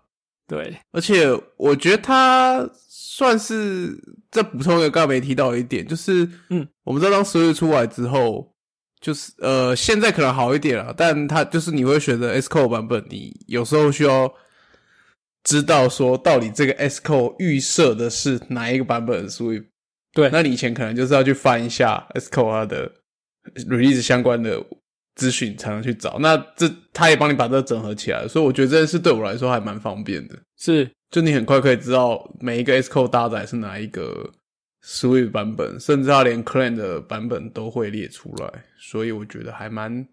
[0.47, 3.95] 对，而且我觉得它算是
[4.31, 8.51] 再补充一个刚刚没提到一点，就是嗯，我们知道当十月出来之后，
[8.99, 14.31] 就是呃，现在可能好一点了，但它就是你会选择 Sco 版本，你有时候需要
[15.43, 19.61] 知道说到底这个 Sco 预设的是哪一个版本，所以
[20.13, 22.91] 对，那你以前可能就是要去翻一下 Sco 它的
[23.67, 24.63] release 相关的。
[25.13, 30.39] 资讯才能去找，那这他也帮你把这个整合起来，所以我觉得这件事对我来说还蛮方便的。
[30.57, 34.31] 是，就你很快可以知道每一个 S Code 搭载是哪一个
[34.83, 40.07] Swift 版本，甚至它连 Clan 的版本都会列出来，所以我觉得还蛮，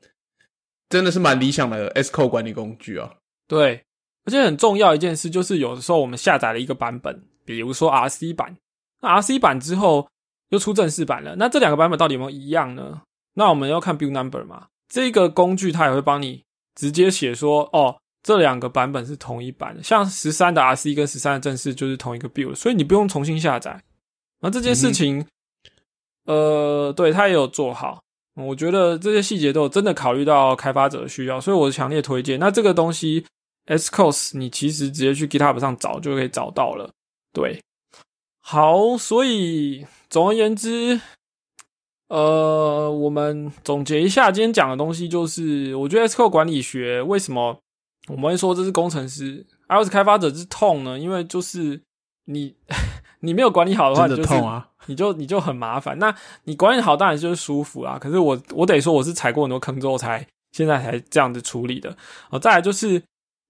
[0.90, 3.08] 真的是蛮理想的 S Code 管理工具啊。
[3.46, 3.80] 对，
[4.24, 8.58] 而且很重要一件事就是，有的时候我们下载了一个版本，比如说 RC 版，那
[9.00, 10.08] RC 版之后。
[10.50, 11.36] 又出正式版了。
[11.36, 13.02] 那这两个版本到底有没有一样呢？
[13.34, 14.68] 那我们要看 build number 嘛。
[14.88, 16.42] 这个工具它也会帮你
[16.74, 19.82] 直接写说，哦，这两个版本是同一版的。
[19.82, 23.78] 像十三的 RC 跟十三的正式就是同一个 build，所以你不用重新下载。
[24.40, 25.26] 那这件事情，
[26.24, 28.00] 呃，对他也有做好。
[28.34, 32.40] 我觉得这些细节都有真的考虑到开发者的需要，所以我强烈推荐。
[32.40, 33.26] 那这个东西
[33.66, 36.88] Scos 你其实直接去 GitHub 上找就可以找到了。
[37.34, 37.60] 对，
[38.50, 40.98] 好，所以总而言之，
[42.08, 47.58] 呃，我们总结一下今天讲的东西，就是我觉得 Scos 管理学为什么
[48.06, 50.98] 我们会说这是工程师 iOS 开发者之痛呢？
[50.98, 51.78] 因为就是
[52.24, 52.56] 你
[53.20, 54.66] 你没有管理好的话，你就是痛啊。
[54.86, 57.98] 你就你就很麻烦，那你管理好当然就是舒服啦。
[58.00, 61.94] 可是我我得说我是踩过很多坑之后才现在才这样子处理的。
[62.30, 63.02] 哦，再来就是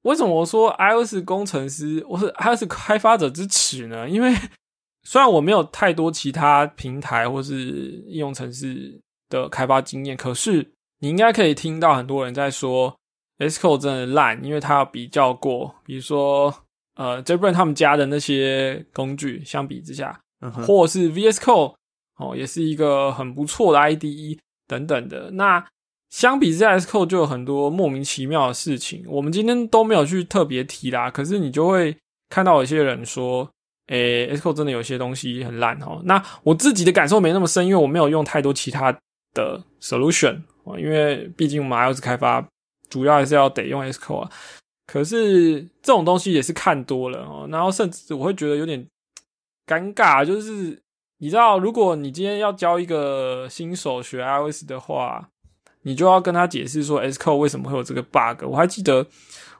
[0.03, 4.09] 为什么我说 iOS 工程师我是 iOS 开发者之耻呢？
[4.09, 4.35] 因为
[5.09, 9.01] 虽然我没有太多其他平台或是应用程式
[9.31, 12.95] 的开发经验，可是你应该可以听到很多人在说
[13.39, 16.55] Xcode 真的烂，因为它要比较过，比如说
[16.97, 20.21] 呃 j a b r a n 他们家的那些工具相比之下。
[20.67, 21.75] 或是 VS Code
[22.19, 24.39] 哦，也是一个很不错的 IDE
[24.69, 25.33] 等等的。
[25.33, 25.67] 那
[26.11, 31.11] 相比之下，S Code 就有很多莫名其妙的事情，我们今天都没有去特别提啦。
[31.11, 31.97] 可是你就会
[32.29, 33.51] 看到有些人说，
[33.89, 36.01] 诶，S Code 真的有些东西很烂哦。
[36.05, 38.91] 那我自己的感受没那么深，因为我没有用太多其他
[39.35, 40.41] 的 solution，
[40.79, 42.47] 因为毕竟我们 iOS 开发
[42.89, 44.31] 主要还是要得用 Sco 啊。
[44.87, 48.87] 可是这种东西也是看多了哦，然后甚至我会觉得有点。
[49.69, 50.81] 尴尬就是，
[51.19, 55.29] 你知道，如果你今天要教一个新手学 iOS 的话，
[55.83, 58.45] 你就要跟他解释说 Xcode 为什么会有这个 bug。
[58.45, 59.07] 我还记得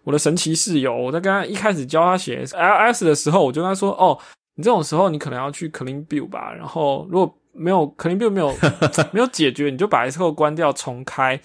[0.09, 4.19] 我的神奇室友，我在跟他一开始教他写 iOS 的时候，我就跟他说：“哦，
[4.55, 6.51] 你这种时候你可能要去 Clean Build 吧。
[6.55, 8.57] 然后如果没有 Clean Build 没有
[9.13, 11.39] 没有解决，你就把 S code 关掉重开。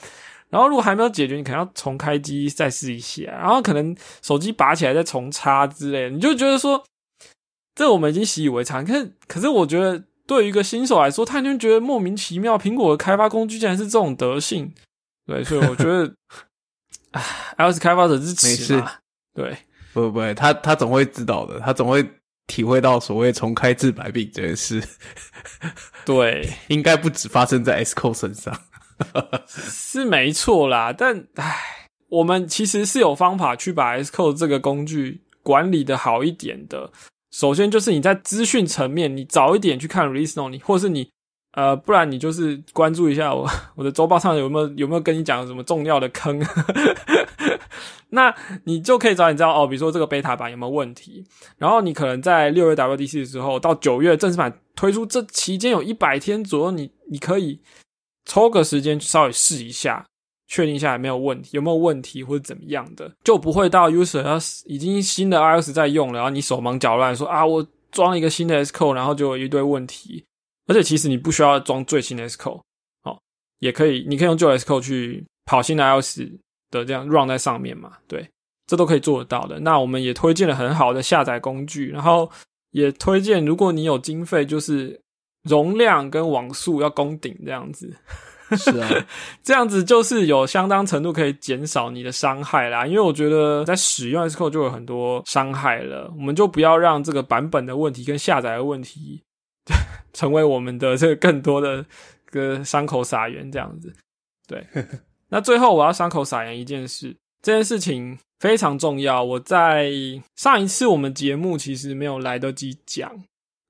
[0.50, 3.24] 然后如果还没有解决，你可能要重开机再试一下。
[3.24, 6.82] 然后可能手机拔起来再重插之类，你就觉得说。”
[7.76, 12.56] 这我们已经习以为常，可是可是我觉得对于一个新手来说，他就觉得莫名其妙。
[12.56, 14.72] 苹果的开发工具竟然是这种德性，
[15.26, 16.38] 对，所以我觉得，唉
[17.58, 18.92] ，iOS 开发者是耻嘛？
[19.34, 19.58] 对，
[19.94, 22.08] 不不不，他他总会知道的，他总会
[22.48, 24.84] 体会到所谓重开治百病这件事。
[26.06, 28.58] 对， 应该不止发生在 Xcode 身上，
[29.48, 30.92] 是没错啦。
[30.92, 36.92] 但唉，我们其实是有方法去把 Xcode 这个工具管理的好一点的。
[37.32, 41.10] 首先就是你在资讯层面，你早一点去看 release note，你或是你
[41.54, 46.40] 呃，不然你就是关注一下我 我的周报上有没有有没有跟你讲什么重要的坑，
[48.10, 48.34] 那
[48.66, 51.26] 你就可以早点知道哦，比如说这个 beta 版有没有问题，
[51.58, 57.60] 然后你可能在六月 WDC 的时候到九月正式版推出这期间有一百天左右，你你可以
[58.26, 60.06] 抽个时间稍微试一下。
[60.46, 70.24] 确定下来没有问题，有没有问题或者怎么样的，就不会到 user 要已经新的 iOS 在用了，然后你手忙脚乱说啊，我装了一个新的 S code，然后就有一堆问题。
[70.68, 72.62] 而且其实你不需要装最新的 Xcode，
[73.04, 73.20] 哦，
[73.60, 76.22] 也可以，你可以用旧 S code 去跑新的 iOS
[76.72, 77.94] 的这样 run 在上面嘛？
[78.08, 78.28] 对，
[78.68, 79.60] 这都可以做得到的。
[79.60, 82.30] 那我们也推荐了很好的下载工具，然后
[82.72, 85.00] 也推荐如果你有经费，就是
[85.44, 87.96] 容量跟网速要攻顶这样子。
[88.56, 88.90] 是啊，
[89.42, 92.86] 这样子就是有相当程度可以减少你的伤害啦。
[92.86, 99.24] 因为我觉得在使用 Xcode 就有很多伤害了，我们就不要让这个版本的问题跟下载的问题
[100.14, 101.86] 成为我们的这个更多的
[102.26, 103.94] 个伤口撒盐这样子。
[104.48, 104.66] 对，
[105.30, 109.24] 那最后我要伤口撒盐一件事，这件事情非常重要。
[109.24, 109.92] 我在
[110.36, 113.10] 上一次我们节目其实没有来得及讲，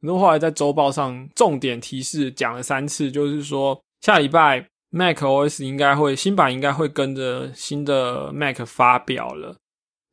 [0.02, 3.80] 然后后来在周报上重点提示讲了三次，就是说。
[4.04, 9.56] 下礼拜 Mac OS 应该会新版应该会跟着新的 Mac 发表了，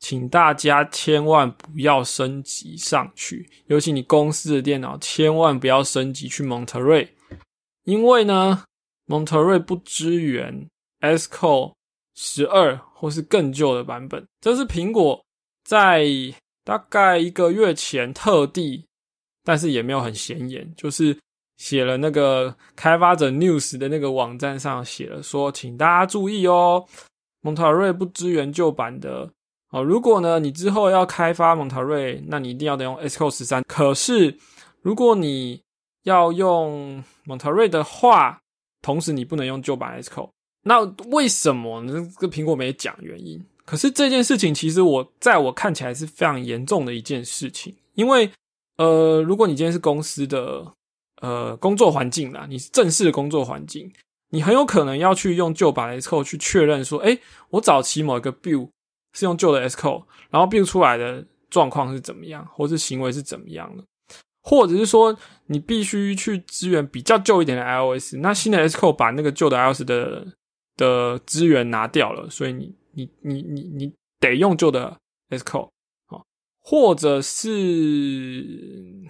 [0.00, 7.08] 请大家千万不要升级上去，尤其你公司的电脑千万不要升级去 Monterey，
[7.84, 8.64] 因为呢
[9.06, 10.66] Monterey 不支援
[11.00, 11.74] Sco
[12.16, 15.22] 十二或是更旧的版本，这是苹果
[15.64, 16.04] 在
[16.64, 18.86] 大概一个月前特地，
[19.44, 21.16] 但是也没有很显眼，就是。
[21.60, 26.82] 写了那个开发者 news 的那个网站上写了说，请大家注意哦，
[27.42, 29.30] 蒙塔瑞不支援旧版的
[29.70, 29.82] 哦。
[29.82, 33.62] 如果呢你之后要开发蒙塔瑞，那你一定要得用 S Code 十三。
[33.66, 34.38] 可是
[34.82, 35.62] 如果你
[36.04, 38.40] 要用蒙塔瑞的话，
[38.82, 40.30] 同时你不能用旧版 SCO。
[40.62, 42.08] 那为什么呢？
[42.18, 43.44] 这苹果没讲原因。
[43.64, 48.30] 可是这件事情其实我在我看起来是非常严重的一件事情，因为
[48.76, 50.74] 呃，如果你今天是公司的。
[51.20, 53.92] 呃工作环境啦，你是正式的工作环境，
[54.30, 57.18] 你很有可能要去用旧版 SCO 去确认说，哎，
[57.50, 58.70] 我早期某一个 build
[59.12, 63.84] 是用旧的 SCO 然后并出来的状况是怎么样，或是行为是怎么样的，
[64.42, 70.26] 或者是说你必须去支援比较旧一点的 iOS，那新的 SCO 把那个旧的 iOS 的
[70.76, 74.96] 的资源拿掉了，所以你你你你你得用旧的
[75.30, 75.68] SCO
[76.06, 76.24] 好，
[76.60, 79.08] 或者是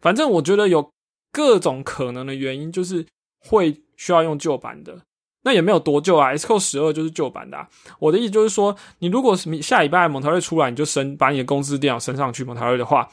[0.00, 0.90] 反正我觉得有
[1.30, 3.06] 各种可能的原因，就是
[3.38, 5.02] 会需要用旧版的。
[5.44, 7.66] 那也没有多旧啊，SCO 十二就是旧版的。
[7.98, 13.08] 我的意思就是说，你如果是下礼拜蒙台瑞出来，你就升把你的公司电脑升上去蒙台瑞的话，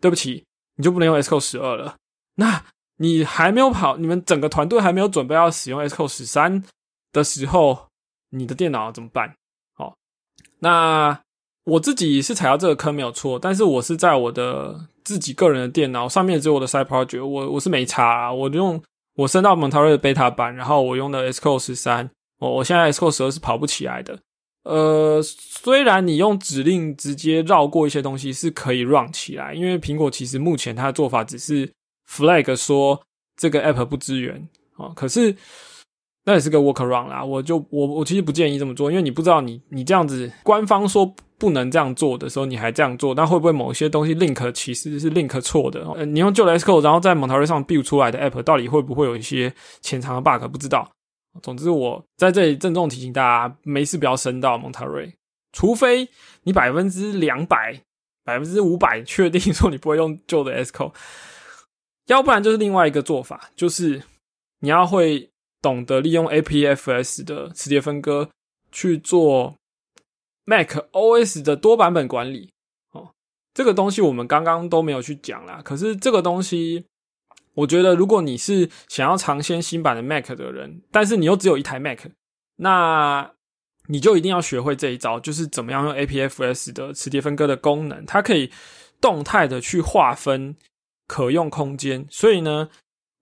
[0.00, 0.44] 对不起，
[0.76, 1.96] 你就不能用 SCO 十二了。
[2.36, 2.62] 那
[2.98, 6.62] 你还没有跑，你们整个团队还没有准备要使用 SCO 十三
[7.12, 7.88] 的时候，
[8.30, 9.34] 你的电脑怎么办？
[9.74, 9.96] 好，
[10.60, 11.20] 那
[11.64, 18.80] 我自己是踩到这个坑没有错，但是我是在我的自己个人的电脑上面只有我的 Side Project，我我是没查，我用。
[19.14, 24.18] 我升到蒙塔瑞的 beta 版，然后我用的 Xcode 十三，我我现在 Xcode 十二是跑不起来的。
[24.64, 31.70] 呃，虽然你用指令直接绕过一些东西是可以 run 起来，因为苹果其实目前它的做法只是
[32.08, 33.00] flag 说
[33.36, 35.36] 这个 app 不支援啊，可是。
[36.24, 41.12] 那也是个 workaround 啦，我就我我其实不建议这么做，因为你不知道你你这样子官方说
[41.42, 46.06] 不能这样做的时候，你还这样做，那会不会某些东西 link 其实是 link 错的？
[46.06, 50.46] 你用旧的 S code，然后在 Montary 上 build 出来的 app，到底会不会有一些潜藏的 bug？
[50.52, 50.88] 不知道。
[51.42, 55.14] 总之，我在这里郑重提醒大家，没事不要升到 Montary，
[55.52, 56.08] 除非
[56.44, 57.76] 你百分之两百、
[58.24, 60.92] 百分之五百确定说你不会用旧的 S code，
[62.06, 64.00] 要不然就是另外一个做法，就是
[64.60, 65.28] 你要会。
[65.62, 68.28] 懂得利用 APFS 的磁碟分割
[68.72, 69.54] 去做
[70.44, 72.52] Mac OS 的多版本管理
[72.92, 73.10] 哦，
[73.54, 75.60] 这个东西我们刚刚都没有去讲啦。
[75.64, 76.86] 可是这个东西，
[77.54, 82.00] 我觉得如果你是想要尝鲜新版的 Mac 的人，但是你又只有一台 Mac，
[82.56, 83.32] 那
[83.88, 88.50] 你就一定要学会这一招，就是怎么样用 APFS 的磁碟分割的功能，它可以
[89.00, 90.56] 动态的去划分
[91.06, 92.68] 可用空间，所以呢。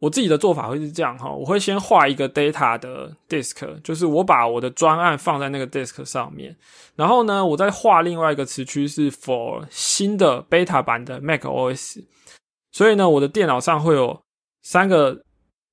[0.01, 6.57] 我自己的做法会是这样哈，我会先画一个 data 的 disk，就是我把我的专案放在那个 disk 上面，
[6.97, 12.03] 然后呢，我再画另外一个词区是 for 新的 beta 版的 Mac OS，
[12.73, 14.19] 所以呢，我的电脑上会有
[14.63, 15.23] 三个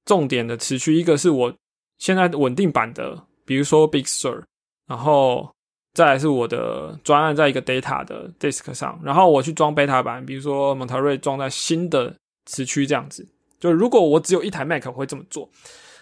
[0.03, 1.53] 重点的词区，一个是我
[1.97, 4.43] 现在稳定版的，比如说 Big Sur，
[4.87, 5.49] 然后
[5.93, 12.13] 再来是我的专案在一个 data 的 disk 上，然后我去装 beta 版，比如说 Monterey 装在新的
[12.45, 13.25] 词区这样子。
[13.59, 15.49] 就如果我只有一台 Mac，我会这么做。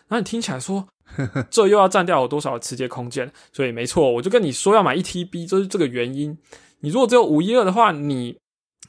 [0.07, 0.87] 那你听起来说，
[1.49, 3.31] 这又要占掉我多少的磁碟空间？
[3.51, 6.37] 所以没错，我就跟你说要买一 TB，就是这个原因。
[6.81, 8.37] 你如果只有五一二的话，你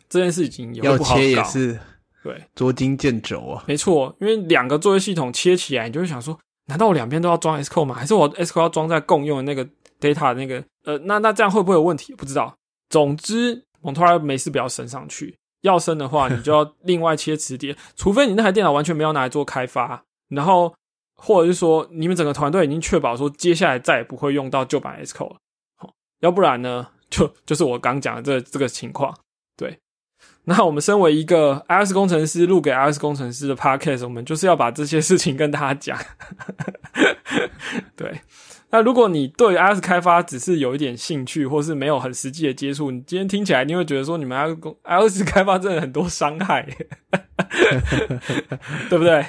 [0.09, 1.79] 这件事情要切也是
[2.23, 3.65] 对捉襟见肘啊。
[3.67, 7.95] 没错，因为两个作业系统切起来，你就会想说，难道我两边都要装 Xcode 吗？
[7.95, 9.65] 还是我 Xcode 要装在共用的那个
[10.01, 10.63] data 的那个？
[10.85, 12.15] 呃，那那这样会不会有问题？
[12.15, 12.55] 不知道。
[12.91, 15.35] 总之，我突然没事，不要升上去。
[15.67, 20.73] 要升的话，你就要另外切磁碟， 除非你那台电脑完全没有拿来做开发，然后
[21.15, 25.37] 或者是说你们整个团队已经确保说接下来再也不会用到旧版 S Code 了，
[25.77, 29.15] 好，要不然呢，就就是我刚讲的这这个情况。
[29.57, 29.79] 对，
[30.45, 35.99] 那我们身为一个 iOS 工程师录给 iOS 工程师的 Podcast，我们就是要把这些事情跟大家讲。
[37.97, 38.21] 对。
[38.71, 44.37] 那如果你对 iOS 开发只是有一点兴趣，或是没有很实际的接触，你今天听起来你会觉得说，你们
[44.85, 46.67] iOS 开发真的很多伤害，
[48.91, 49.25] 对不对？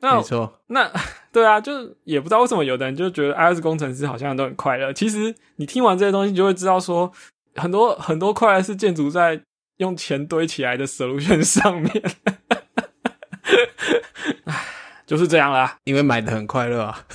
[0.00, 0.60] 那没错。
[0.66, 0.90] 那
[1.32, 4.92] 对啊，就是也不知道为什么有的人就觉得 iOS 工程师好像都很快乐。
[4.92, 7.10] 其实你听完这些东西，你就会知道说，
[7.54, 9.40] 很多很多快乐是建筑在
[9.78, 12.02] 用钱堆起来的 solution 上面。
[14.44, 14.64] 唉，
[15.06, 17.06] 就是这样啦，因为买的很快乐啊。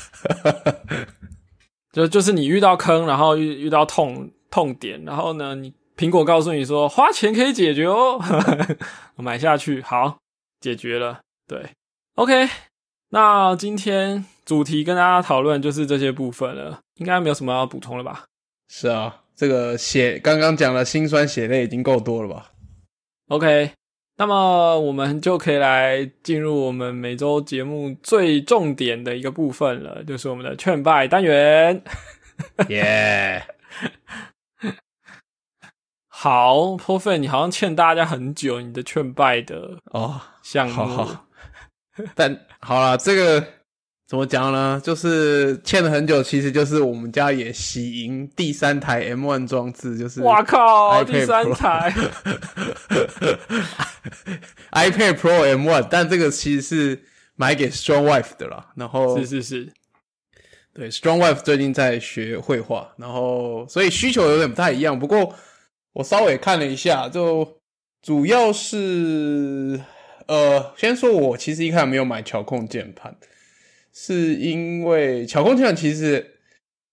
[1.92, 8.20] 就就是你遇到坑，然后遇遇到痛痛点，然后呢，你苹果告诉你说花钱可以解决哦，
[9.18, 10.18] 买下去好
[10.60, 11.20] 解决了。
[11.48, 11.70] 对
[12.16, 12.48] ，OK，
[13.10, 18.26] 那今天主题跟大家讨论就是这些部分了，应该没有什么要补充了吧？
[18.70, 22.52] 是啊，这个血刚刚讲了心酸血泪已经够多了吧
[23.30, 23.72] ？OK。
[24.20, 31.82] 那么我们就可以来进入我们每周节目最重点的一个部分了，就是我们的劝败单元。
[32.68, 33.42] 耶！
[36.10, 41.08] 好 f e 你好像欠大家很久你的劝败的哦项目。
[42.14, 43.42] 但好了，这个
[44.10, 44.82] 怎么讲呢？
[44.84, 51.94] 就是欠了很久，其实就是我们家也喜迎第三台 M1 装置，就是哇靠第三台，
[54.74, 57.04] iPad Pro M1，但这个其实是
[57.36, 58.70] 买给 Strong Wife 的啦。
[58.74, 59.72] 然后是是是，
[60.74, 64.98] 对，Strong Wife 最近在学绘画，然后所以需求有点不太一样。
[64.98, 65.36] 不过
[65.94, 67.60] 我稍微看了一下，就
[68.02, 69.80] 主要是
[70.26, 73.16] 呃，先说我其实一开始没有买巧控键盘，
[73.94, 76.36] 是因为巧控键盘其实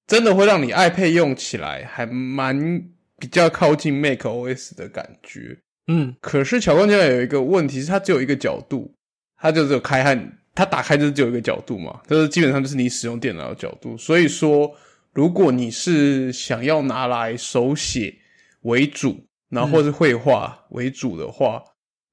[0.06, 2.82] 真的会让你 iPad 用起来还蛮
[3.18, 5.58] 比较靠近 Mac OS 的感觉。
[5.88, 8.92] 嗯，可是巧控键盘有一个问题是，它只有一个角度，
[9.36, 13.96] 它就只有开和它打开就是只有一个角度嘛，就是基本上就是你使用电脑的角度。
[13.96, 14.74] 所以说，
[15.12, 18.14] 如果你是想要拿来手写
[18.62, 21.62] 为主，然后或是绘画为主的话，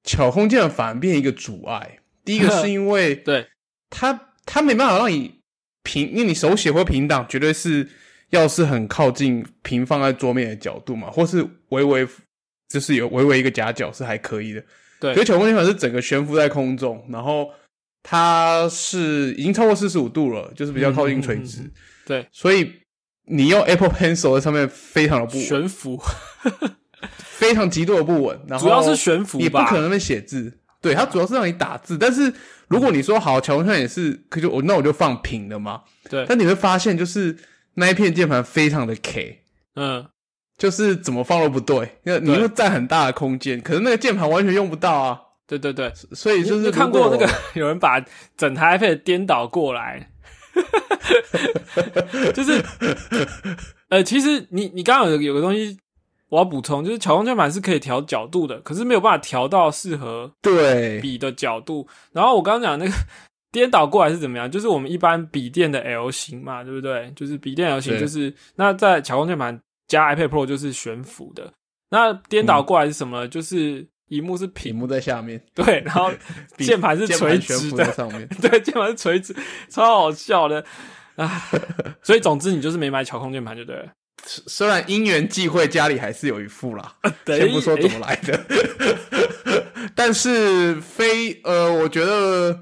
[0.04, 1.98] 巧控键反而变一个阻碍。
[2.24, 3.46] 第一个 是因为对，
[3.90, 5.40] 它它没办法让你
[5.82, 7.88] 平，因为你手写或平挡绝对是
[8.30, 12.06] 要是很靠近平放在桌面的角度嘛，或是微微
[12.68, 14.64] 就是有微微一个夹角是还可以的。
[15.00, 17.50] 对可是巧克力粉是整个悬浮在空中，然后
[18.02, 21.72] 它是已经超过四十五度了，就是比较靠近垂直，嗯嗯嗯
[22.06, 22.72] 对，所以
[23.26, 26.00] 你用 Apple Pencil 在上面非常的不，悬浮，
[27.18, 28.40] 非常极度的不稳。
[28.46, 30.60] 然后主要是悬浮你不可能会写字。
[30.84, 31.98] 对，它主要是让你打字。
[31.98, 32.32] 但是
[32.68, 35.82] 如果你说好，巧控键盘也是，可就我那我就放平的嘛。
[36.08, 37.36] 对，但你会发现，就是
[37.74, 39.40] 那一片键盘非常的 K，
[39.76, 40.06] 嗯，
[40.58, 45.18] 就是怎么放都不对，那你对会占很大的空间，可是那个键盘完全用不到啊。
[45.46, 48.02] 对对对，所以就是看过那个有人把
[48.36, 50.10] 整台 iPad 颠倒过来，
[52.32, 52.62] 就是
[53.90, 55.78] 呃，其实你你刚刚有有个东西
[56.30, 61.86] 我要补充，就是巧控键盘是可以调角度的，可是没有办法调到适合对笔的角度。
[62.12, 62.92] 然后我刚刚讲那个
[63.52, 64.50] 颠倒过来是怎么样？
[64.50, 67.12] 就是我们一般笔电的 L 型嘛，对不对？
[67.14, 71.52] 就是笔电 L 型，就是那在巧控键盘加 iPad Pro 就是悬浮的。
[71.90, 73.28] 那颠倒过来是什么呢？
[73.28, 76.10] 就是荧幕是屏幕在下面， 对，然后
[76.58, 78.26] 键盘是垂直的，上面。
[78.40, 79.36] 对，键盘是垂直，
[79.68, 80.64] 超好笑的
[81.14, 81.30] 啊！
[82.02, 83.86] 所以总之你就是没买巧控键盘就对了。
[84.24, 86.94] 虽然因缘际会，家里还是有一副啦，
[87.24, 88.44] 对 先不说怎么来的，
[89.94, 92.58] 但是非呃，我觉得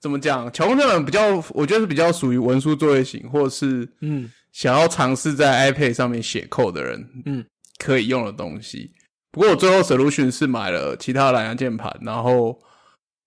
[0.00, 4.30] 怎么讲，巧控键盘比较，我觉得是比较属于文书作业型，或者是嗯。
[4.54, 7.44] 想要尝试在 iPad 上面写 code 的人，嗯，
[7.76, 8.88] 可以用的东西。
[9.32, 12.56] 不过我最后 solution 是买了其他的蓝牙键盘，然后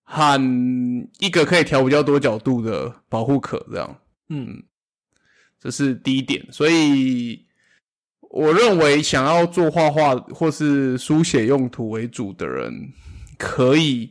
[0.04, 0.40] 和
[1.18, 4.00] 一个可以调比较多角度的保护壳，这样。
[4.30, 4.62] 嗯。
[5.60, 7.44] 这是第一点，所以
[8.38, 12.92] 我认为想要做画画或是书写用途为主的人，
[13.36, 14.08] 可以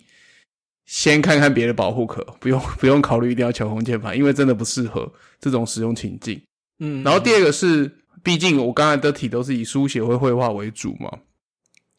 [0.86, 5.10] 先看看别的保护壳，不用 不用考虑一定要巧控键盘，因为真的不适合
[5.40, 6.42] 这种使用情境。
[6.80, 7.90] 嗯，然后第二个是，
[8.22, 11.10] 毕竟我刚才的题都是以书写或绘画为主嘛，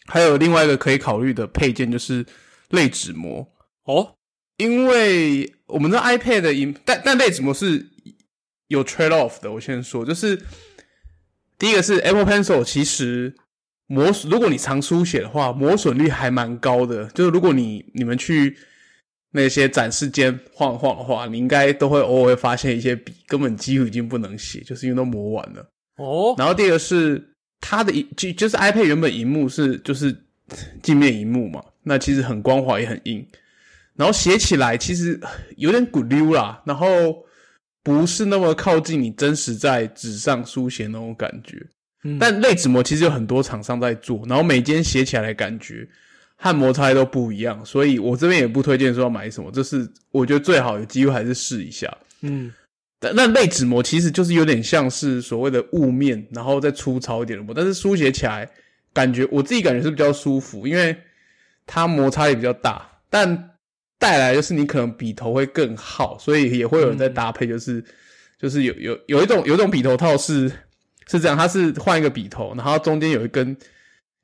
[0.05, 2.27] 还有另外一个可以考虑的配件就是
[2.69, 3.49] 类纸膜。
[3.85, 4.15] 哦，
[4.59, 7.87] 因为我们的 iPad 的荧，但但类纸膜是
[8.67, 9.51] 有 trade off 的。
[9.51, 10.39] 我先说，就是
[11.59, 13.35] 第一个是 Apple Pencil，其实
[13.87, 17.07] 磨损，如果你常书写的话，磨损率还蛮高的。
[17.09, 18.57] 就是如果你你们去
[19.33, 25.69] 那些展示间晃晃的话，你应该都会偶尔会发现一些笔根本几乎已经不能写，就是因为都磨完了。
[25.97, 27.23] 哦，然后第二个是
[27.61, 30.17] 它的荧就就是 iPad 原本荧幕是就是
[30.83, 33.27] 镜面荧幕嘛，那其实很光滑也很硬，
[33.97, 35.21] 然后写起来其实
[35.57, 36.87] 有点骨溜啦，然后
[37.89, 41.57] 不是那么靠近你真实在纸上书写那种感觉。
[42.05, 45.89] 嗯但类纸膜其实有很多厂商在做，然后每间写起来的感觉
[46.37, 51.93] 和摩擦力都不一样，所以我这边也不推荐说要买什么，这是我觉得最好有机会还是试一下。
[52.21, 52.53] 嗯
[53.01, 58.49] 但那类纸膜其实就是有点像是所谓的雾面，然后再粗糙一点的膜，但是书写起来
[58.93, 60.97] 感觉我自己感觉是比较舒服，因为
[61.67, 63.51] 它摩擦力比较大，但
[63.99, 67.85] 带来就是你可能笔头会更耗，所以也会有人在搭配，就是、
[68.39, 70.49] 就是有有有一种有一种笔头套是
[71.09, 73.57] 是这样，它是换一个笔头，然后中间有一根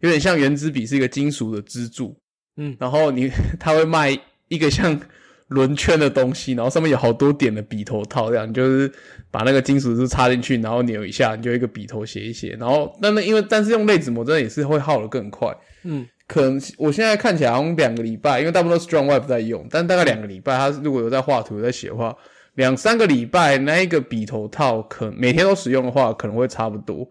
[0.00, 2.16] 有点像圆珠笔是一个金属的支柱，
[2.56, 2.76] 嗯。
[2.78, 4.16] 然后你 它会卖
[4.48, 5.00] 一个像
[5.48, 8.90] 轮圈的东西，然后上面有好多点的笔头套，这样你就是
[9.30, 12.56] 把那个金属支插进去，然后扭一下，你就一个笔头写一写。
[12.58, 22.16] 然后，但那因为但是用类纸膜真的也是会耗得更快，嗯可能我现在看起来好像两个礼拜，因为大部分都是 Strong Web 在用，但大概两个礼拜，他如果有在画图在写的话，
[22.54, 27.06] 两三个礼拜那一个笔头套可每天都使用的话，可能会差不多。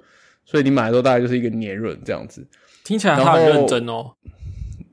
[0.45, 2.45] 所以你买的时候大概就是一个年润这样子。
[2.83, 4.11] 听起来他很认真哦。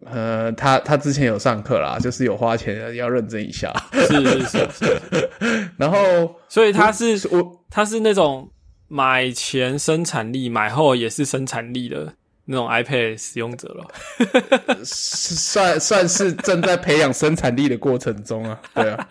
[0.07, 3.73] 呃，他他之前有上课啦，就是有花钱要认真一下。
[3.93, 5.01] 是是是是，
[5.77, 5.99] 然后
[6.49, 8.51] 所以他是我他是那种
[8.89, 12.14] 买前生产力，买后也是生产力的
[12.51, 13.86] 那种 iPad 使用者了。
[14.84, 19.09] 算算是正在培养生产力的过程中啊，对啊。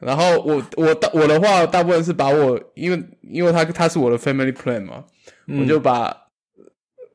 [0.00, 5.04] 然后我我大我的话，大部分是把我因为因为他他是我的 family plan 嘛，
[5.60, 6.14] 我就把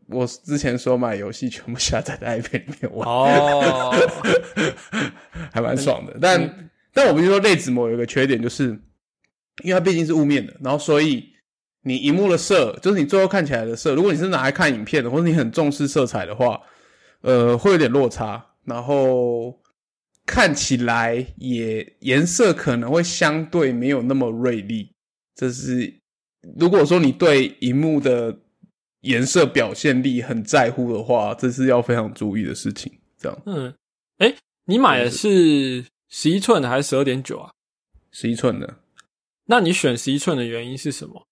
[0.07, 3.93] 我之前所买游戏全部下载在 iPad 里面玩，哦，
[5.51, 6.15] 还蛮爽的。
[6.21, 8.67] 但但我们就说类子膜有一个缺点，就是
[9.63, 11.30] 因为它毕竟是雾面的，然后所以
[11.88, 16.62] 你荧幕的色，就是你最后看起来的色，如果你是拿来看影片的，或者你很重视色彩的话，
[17.22, 19.58] 呃，会有点落差，然后
[20.26, 24.92] 看起来也颜色可能会相对没有那么锐利。
[25.34, 25.94] 这是
[26.60, 28.38] 如果说你对荧幕的
[29.02, 32.92] 颜色表现力很在乎的话，这是要非常注意的事情。
[33.18, 33.74] 这样，嗯，
[34.18, 34.36] 哎，
[34.66, 37.52] 你买的是十一寸的还是十二点九啊？
[38.12, 38.76] 十一寸的。
[39.46, 41.26] 那你选十一寸的原因是什么？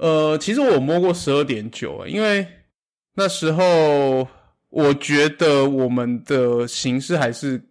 [0.00, 2.46] 呃，其实我摸过十二点九，因为
[3.16, 4.26] 那时候
[4.70, 7.62] 我觉得我们的形式还是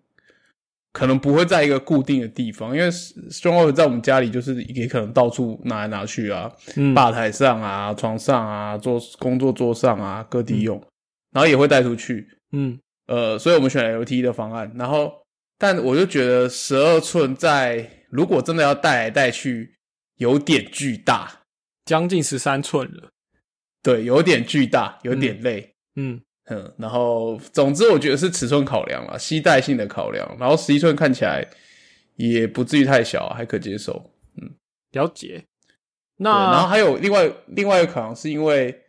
[0.93, 10.79] 可能不会在一个固定的地方，因为 Stronghold 在我们家里就是也可能到处拿来拿去啊，嗯吧台上啊、床上啊、做工作桌上啊，各地用，
[11.31, 12.27] 然后也会带出去。
[12.51, 15.11] 嗯呃，所以我们选了 LT 的方案，然后
[15.57, 19.73] 但我就觉得十二寸在如果真的要带来带去，
[20.17, 21.38] 有点巨大。
[21.89, 23.09] 将近十三寸了。
[23.81, 26.21] 对，有点巨大，有点累，嗯
[26.51, 31.43] 嗯然后总之我觉得是尺寸考量了，携带性的考量，然后十一寸看起来
[32.15, 34.13] 也不至于太小，还可接受。
[34.39, 34.51] 嗯
[34.91, 35.45] 了解。
[36.17, 38.83] 那，然后还有另外另外一个考量是因为，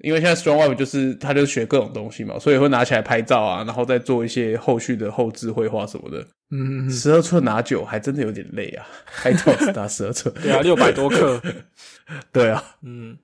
[0.00, 6.26] 因为现在 Strong Web 就是他就学各种东西嘛，所以会拿起来拍照啊，然后再做一些后续的后置绘画什么的。
[6.50, 10.34] 嗯，十二寸拿九还真的有点累啊，拍照只拿十二寸。
[10.42, 11.40] 对啊，六百多克。
[12.32, 13.18] 对啊，嗯，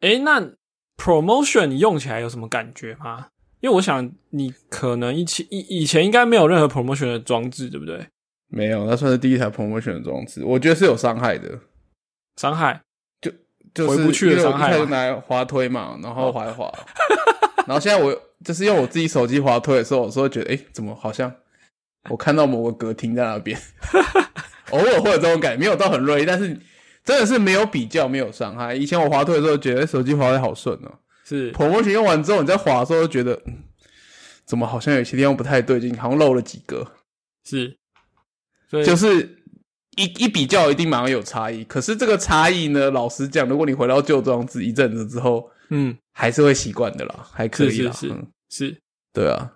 [0.00, 0.40] 诶，那
[0.96, 3.28] Promotion 你用起来有什么感觉吗？
[3.60, 8.06] 因为我想你可能以前以以前应该没有任何 Promotion 的装置，对不对？
[8.48, 11.56] 没有，那算是第一台 promotion 的装置，我觉得是有伤害的。
[12.36, 12.80] 伤害
[13.74, 16.72] 就是回不去的伤害拿来滑推嘛，然后滑一滑，
[17.66, 18.14] 然后现在我
[18.44, 21.32] 就是用我自己手机滑推的时候，有时候觉得，哎、怎么好像
[22.08, 23.58] 我看到某个格停在那边，
[24.70, 26.58] 偶尔会有这种感觉，没有到很锐，但是
[27.04, 28.74] 真的是没有比较，没有伤害。
[28.74, 31.52] 以前我滑推的时候，觉得手机滑的好顺哦、是。
[31.52, 33.64] Promotion 用完之后，你在滑的时候就觉得，嗯
[34.46, 36.84] 怎么好像有些地方不太对劲，好像漏了几个。
[37.44, 37.76] 是，
[38.68, 39.39] 所以就是
[39.96, 41.64] 一一比较，一定马上有差异。
[41.64, 47.92] 可是这个差异呢，老实讲，如果你回到旧装置一阵子之后，嗯还是会习惯的啦，还可以啦。
[47.92, 48.76] 是是是嗯是
[49.12, 49.52] 对啊。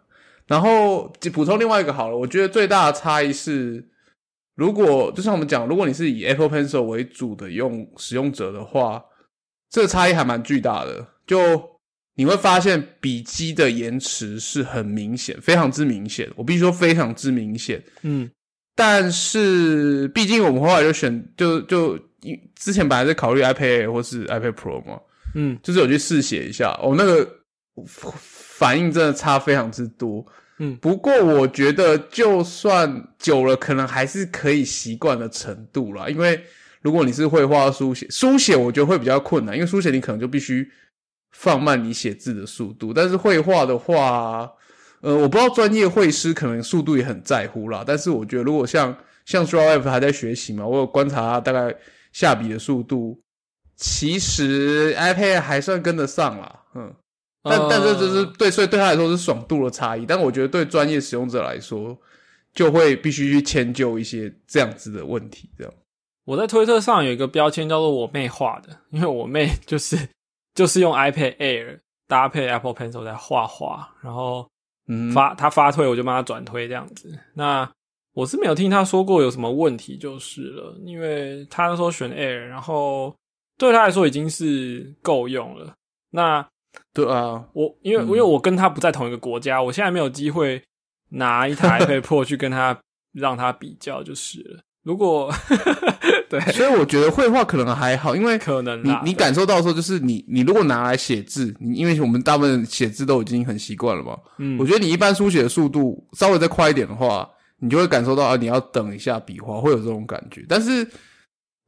[0.47, 3.89] 然后就补充另外一个好了，我觉得最大的差异是，
[4.55, 9.03] 如果就像我们讲，如果你是以 Apple Pencil 为主的用使用者的话，
[9.70, 11.07] 这个差异还蛮巨大的。
[11.26, 11.78] 就
[12.16, 16.30] 你会发现笔记的延迟是很明显，非常之明显。
[16.37, 17.82] 我必须说非常之明显。
[18.03, 18.30] 嗯
[18.75, 24.99] 但是毕竟我们后来就选就就因之前本来在考虑 iPad Air 或是 iPad Pro 嘛，
[25.35, 27.29] 嗯就是有去试写一下，哦，那个
[27.87, 30.25] 反应真的差非常之多。
[30.59, 36.09] 嗯不过我觉得就算久了，可能还是可以习惯的程度啦。
[36.09, 36.41] 因为
[36.81, 40.70] 如果你是绘画、书写，书写我觉得会比较困难，因为书写你可能就必须
[41.33, 42.93] 放慢你写字的速度。
[42.95, 44.49] 但是绘画的话，
[45.05, 47.85] 呃，我不知道专业绘师可能速度也很在乎啦。
[47.87, 51.75] 但是我觉得如果像像 s t r a w F 还在学习嘛，我有观察他大概
[52.13, 53.21] 下笔的速度，
[53.77, 56.61] 其实 iPad 还算跟得上啦。
[56.75, 56.95] 嗯。
[57.47, 60.07] 但但这就是呃对，所以对他来说是爽度的差异。
[60.07, 61.95] 但我觉得对专业使用者来说，
[62.55, 65.51] 就会必须去迁就一些这样子的问题。
[65.59, 65.75] 这样，
[66.25, 70.09] 我在推特上有一个标签叫做我妹画的， 因为我妹就是
[70.55, 74.49] 就是用 iPad Air 搭配 Apple Pencil 在画画，然后
[74.87, 77.19] 嗯，发他发推我就帮他转推这样子。
[77.35, 77.71] 那
[78.13, 83.15] 我是没有听他说过有什么问题就是了，因为他那时候选 Air，然后
[83.59, 85.75] 对他来说已经是够用了。
[86.11, 86.47] 那
[86.93, 90.63] 对啊，我因为、嗯因为我跟他不在同一个国家，我现在没有机会
[91.11, 92.79] 拿一台 iPad Pro 去跟他
[93.13, 94.61] 让他比较就是了。
[94.85, 95.33] 如果
[96.29, 107.29] 对，所以我觉得绘画可能还好，因为可能，你你感受到的时候，就是你你如果拿来写字，你因为我们大部分写字都已经很习惯了嘛，嗯，我觉得你一般书写的速度稍微再快一点的话，
[107.59, 110.45] 你就会感受到啊，你要等一下笔画，会有这种感觉。
[110.49, 110.87] 但是，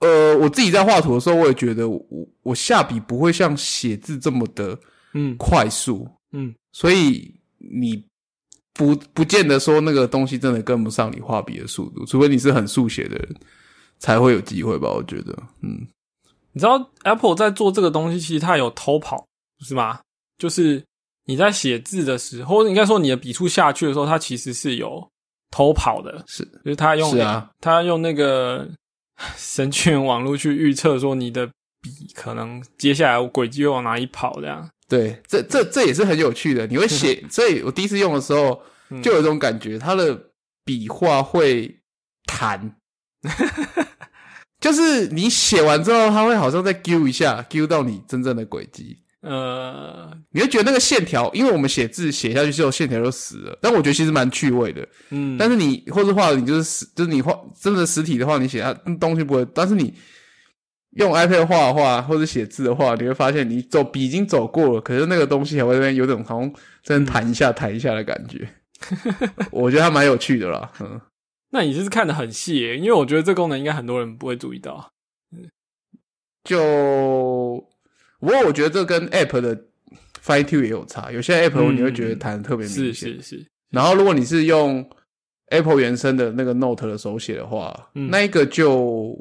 [0.01, 1.99] 呃，我自己在画图的时候，我也觉得我
[2.43, 4.79] 我下笔不会像写字这么的
[5.15, 5.35] 嗯。
[5.39, 6.55] 快速，嗯。
[6.73, 8.05] 所以你
[8.77, 13.37] 不不见得说那个东西真的跟不上你画笔的速度，除非你是很速写的人
[13.99, 14.91] 才会有机会吧？
[14.91, 15.33] 我觉得，
[15.63, 15.87] 嗯，
[16.53, 19.27] 你知道 Apple 在做这个东西，其实它有偷跑，
[19.61, 20.01] 是吗？
[20.39, 20.85] 就是
[21.25, 25.07] 你在写字的时候，或者应该说你的笔触下去的时候，它其实是有
[25.51, 28.69] 偷跑的，是，就是它用是啊，它用那个
[29.37, 31.47] 神券网络去预测说你的
[31.81, 34.69] 笔可能接下来轨迹会往哪里跑，这样。
[34.89, 36.67] 对，这这这也是很有趣的。
[36.67, 40.19] 你会 写，所以我第一次用的时候嗯就有一种感觉，它的
[40.65, 41.77] 笔画会
[42.27, 42.77] 弹，
[44.61, 48.99] 就是你写完之后，它会好像再揪一下，揪到你真正的轨迹。
[49.23, 54.87] 呃，你会觉得那个线条，因为我们写字写下去之后线条就死了，但我觉得其实蛮趣味的。
[55.11, 59.45] 嗯，但是你或是画，你就是实，就是你画真的实体的话，你写它东西不会。
[59.53, 59.93] 但是你
[60.97, 66.53] 用 iPad 画画，或者写字的话，你会发现你走笔已经走过了，可是那个东西还会在那边有种好像
[66.83, 68.49] 在那边弹一下、弹一下的感觉。
[69.51, 71.01] 我觉得它蛮有趣的啦，嗯，
[71.51, 74.91] 那你是看的很细耶，因为我觉得这功能应该很多人不会注意到。
[76.45, 76.59] 就
[78.21, 79.57] 不过我觉得这跟 App 的
[80.23, 81.77] Fine Tune 也有差，有些 App 嗯。
[81.77, 84.89] 你会觉得弹的特别是明显，是是，然后如果你是用
[85.49, 88.09] Apple 原生的那个 Note 的手写的话，嗯。
[88.11, 89.17] 那一个就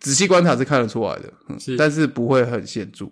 [0.00, 3.10] 仔细观察是看得出来的，嗯是但是不会很显著。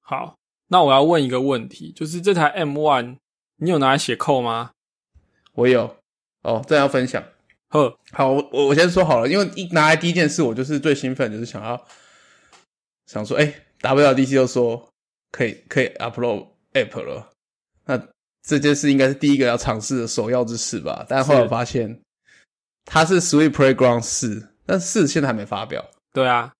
[0.00, 0.36] 好，
[0.68, 3.18] 那我要问一个问题，就是这台 M One
[3.56, 4.72] 你有拿来写扣吗？
[5.52, 5.96] 我有
[6.42, 7.22] 哦，这要分享。
[7.68, 11.86] 呵，好，我我我先说好了，因为一拿来第一件事，我就是最兴奋，就是想要
[13.06, 14.90] 想说，哎、WWDC 又说
[15.30, 17.30] 可以可以 upload app 了，
[17.84, 18.00] 那
[18.42, 21.06] 这件事应该是第一个要尝试的首要之事吧。
[21.08, 22.00] 但后来我发现
[22.84, 25.84] 它是 Sweet Playground 四，但四现在还没发表。
[26.12, 26.52] 对啊，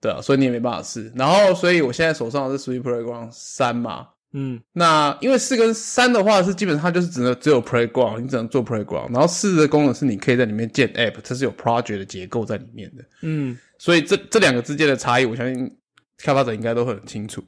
[0.00, 1.12] 对啊，所以你也没办法试。
[1.16, 4.10] 然后，所以我现在手上的是 Sweet Playground 三嘛。
[4.32, 9.12] 嗯那因为四跟三的话是基本上就是只能只有 Playground，你只能做 Playground。
[9.12, 13.04] 然后四的功能是你可以在里面建 App，它是有 Project 的结构在里面的。
[13.22, 15.76] 嗯所以这这两个之间的差异，我相信
[16.18, 17.42] 开发者应该都很清楚。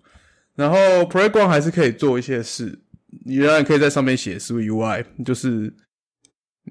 [0.57, 2.77] 然后 Playground 还是可以做一些事，
[3.25, 5.73] 你仍然可以在上面写 Sweet UI，就是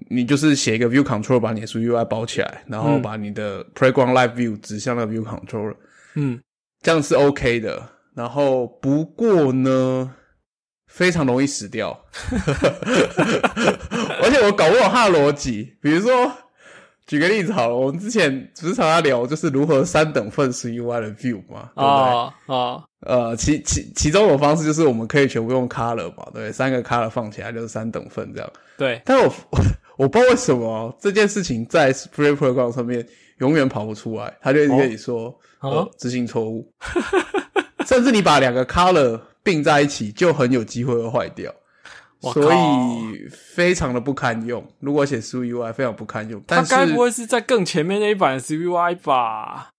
[0.10, 5.76] 你就是写一个 View Control 把你的 UI 包起来，然后嗯把你的 Playground Live View 指向那个 View Controller。
[6.16, 6.40] 嗯，
[6.82, 7.90] 这样是 OK 的。
[8.16, 10.12] 然后不过呢，
[10.88, 11.92] 非常容易死掉，
[14.24, 15.76] 而且我搞不懂它的逻辑。
[15.82, 16.32] 比如说，
[17.06, 21.86] 举个例子好了，我们之前不是常常聊就是如何三等份 UI 的 view 嘛，对不对？
[21.86, 28.52] 哦哦，呃，其其其中一种方式就是我们可以全部用 color 嘛，对不对，三个 color 放起来就是三等份这样。
[28.78, 29.32] 对，但我
[29.98, 33.06] 我我不知道为什么这件事情在 Spring Program 上面
[33.40, 35.28] 永远跑不出来，他就一直跟你说、
[35.60, 36.72] 哦呃执行错误，
[37.86, 41.54] 甚至你把两个 color 并在一起，就很有机会会坏掉，
[42.22, 44.64] 所以非常的不堪用。
[44.80, 49.70] 如果写 s UI 非常不堪用，它但是该不会是在更前面那一版的 CUI 吧？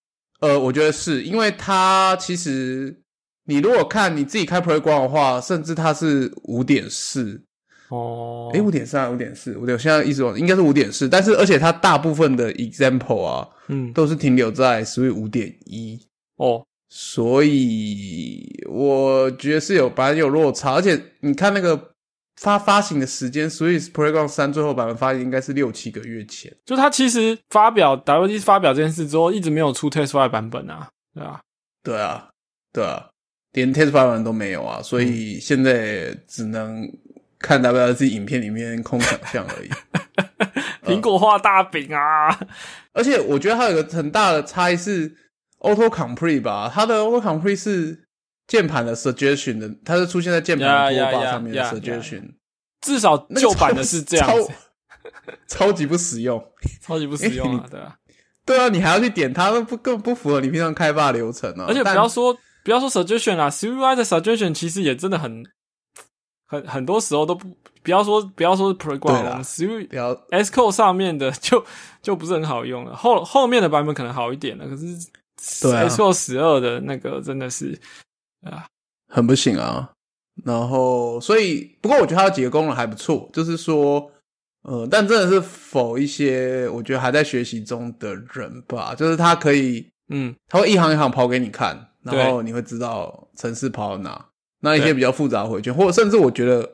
[0.41, 3.01] 呃，我觉得是因为它其实
[3.47, 7.43] 你如果看你自己开 Program 的话，甚至它是五点四。
[7.91, 15.99] 哦，诶，五点三、五点四、五点，现在一直往应该是五点四，但是而且它大部分的 example 啊，嗯，都是停留在 Swift 五点一，
[16.37, 21.93] 哦，所以我觉得是有本来有落差，而且你看那个
[22.37, 31.41] 发发行的时间，Sweet Playground 三最后版本发行应该是六七个月前，就它其实发表 WD 发表这件事之后，一直没有出 testify 版本啊，对啊，
[31.83, 32.29] 对啊，
[32.73, 33.09] 对啊，
[33.53, 36.87] 连 Test 版本都没有啊，所以现在只能
[37.39, 39.71] 看 WLC 影片里面空想象而已。
[40.85, 42.29] 苹果画大饼啊，
[42.93, 45.15] 而且我觉得它有个很大的差异是
[45.61, 48.05] Auto Complete 吧，它的 Auto Complete 是
[48.47, 52.31] 键盘的 suggestion 的，它是出现在键盘拖把上面的 suggestion，
[52.81, 54.53] 至少旧版的是这样子，
[55.47, 56.43] 超超级不实用。
[56.81, 57.95] 超级不实用啊，对啊。
[58.47, 61.67] 对啊，你还要去点它，那不根本不符合你平常开发流程啊。
[61.69, 62.35] 而且不要说
[62.65, 65.45] 不要说 suggestion 啦，CUI 的 suggestion 其实也真的很
[66.49, 67.47] 很很多时候都不
[67.83, 70.13] 不要说不要说是 program，啦我们 CV 不要。
[70.31, 71.65] S Code 上面的 就
[72.03, 74.87] 就不是很好用了，后后面的版本可能好一点了，可是
[75.37, 77.79] S Code 十二的那个真的是
[78.43, 78.67] 啊，
[79.13, 79.91] 很不行啊。
[80.45, 84.09] 然后，所以不过我觉得它有几个功能还不错，就是说，
[84.63, 90.33] 呃，但真的是否一些我觉得还在学习中的人吧，就是它可以嗯。
[90.47, 94.25] 它会一行一行跑给你看，然后你会知道城市跑到哪。
[94.61, 96.69] 那一些比较复杂的回圈，或者甚至我觉得，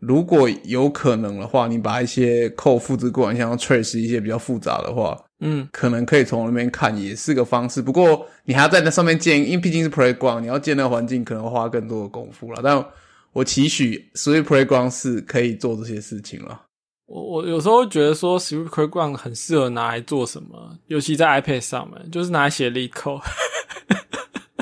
[0.00, 7.82] 如果有可能的话，你把一些扣复制过来，像 trace 一些比较复杂的话，嗯可能可以从那边看，也是个方式。
[7.82, 12.60] 不过你还要在那上面建，因为毕竟是 playground，你要建那个环境，可能会花更多的功夫了。
[12.62, 12.84] 但
[13.32, 16.62] 我期许 Swift Playground 是可以做这些事情了。
[17.06, 23.22] 我我有时候觉得说 Swift Playground 很适合拿来做什么，尤其在 iPad 上面，就是拿来写 l e code。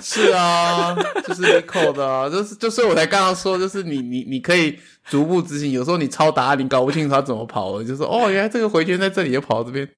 [0.05, 0.95] 是啊，
[1.27, 5.73] 就是 l e code 啊，就是就是我才刚刚说，就是你你你可以逐步执行。
[5.73, 9.89] 有时候你抄答案，你搞不清楚他怎么跑的，就说哦，原来这个回圈在这里，又跑到这边。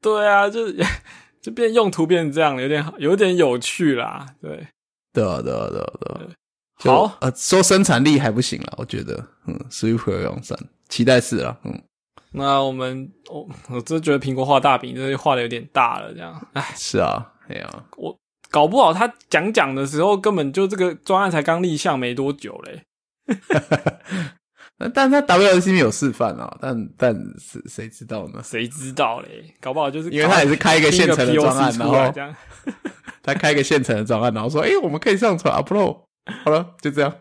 [0.00, 0.76] 对啊，就是
[1.42, 4.24] 就变用途变成这样，有点有点有趣啦。
[4.40, 4.68] 对，
[5.12, 6.20] 对啊，对啊，对啊，对啊。
[6.84, 10.58] 好，呃，说生产力还不行了，我觉得，嗯，Swift Playground 三，
[10.88, 11.82] 期待是啊，嗯。
[12.32, 18.16] 那我们，我我真觉得苹果画大饼，这画的有点大了，这样，哎，是啊，哎呀，我
[18.50, 22.82] 搞不好他讲讲的时候，根本就这个专案才刚立项没多久嘞。
[24.94, 28.42] 但他 WC 有示范啊，但但是谁知道呢？
[28.42, 29.54] 谁知道嘞？
[29.60, 32.34] 搞不好就是因为他也是开一个现成的专案，然后这样，
[33.22, 36.00] 他开一个现成的专案，然后说，哎，我们可以上传 upload，
[36.44, 37.14] 好了，就这样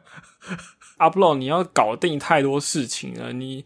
[0.97, 3.63] ，upload 你要搞定太多事情了，你。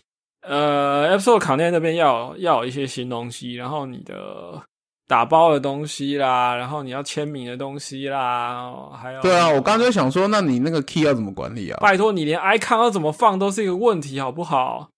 [0.48, 4.62] 呃，App Store 卡内那边要要有一些新东西，然后你的
[5.08, 11.78] 打包的东西啦，然后你要签名的东西啦，还有对啊，我刚才就想说，那你那个 key 要怎么管理啊？
[11.82, 14.90] 拜托你连 icon 要怎么放都是一个问题，好不好？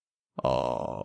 [0.42, 1.02] 哦，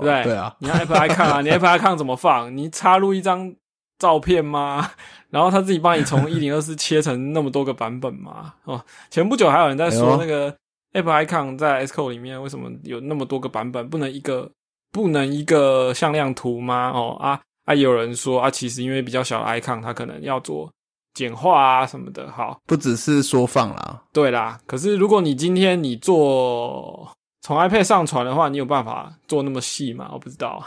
[0.00, 2.56] 对对啊，你 Apple icon 啊，你 Apple icon 怎么放？
[2.56, 3.54] 你插入一张
[3.98, 4.90] 照片吗？
[5.30, 8.54] 然后他自己帮你从一零二四切成那么多个版本吗？
[8.64, 10.54] 哦，前不久还有人在说那个。
[10.94, 13.86] Apple Icon 在 Xcode 里面为什么有那么多个版本？
[13.90, 14.50] 不能一个
[14.90, 16.90] 不能一个向量图吗？
[16.94, 17.38] 哦啊
[17.68, 17.74] 啊！
[17.74, 20.72] 有人说啊，其实因为比较小的 Icon，它可能要做
[21.12, 22.32] 简化啊什么的。
[22.32, 24.58] 好，不只是缩放啦，对啦。
[24.66, 27.12] 可是如果你今天你做
[27.42, 30.08] 从 iPad 上传的话，你有办法做那么细吗？
[30.14, 30.64] 我不知道。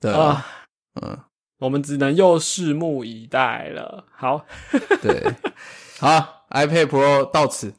[0.00, 0.46] 对啊，
[1.02, 1.18] 嗯，
[1.58, 4.06] 我们只能又拭目以待了。
[4.16, 4.46] 好，
[5.02, 5.22] 对，
[6.00, 7.74] 好，iPad Pro 到此。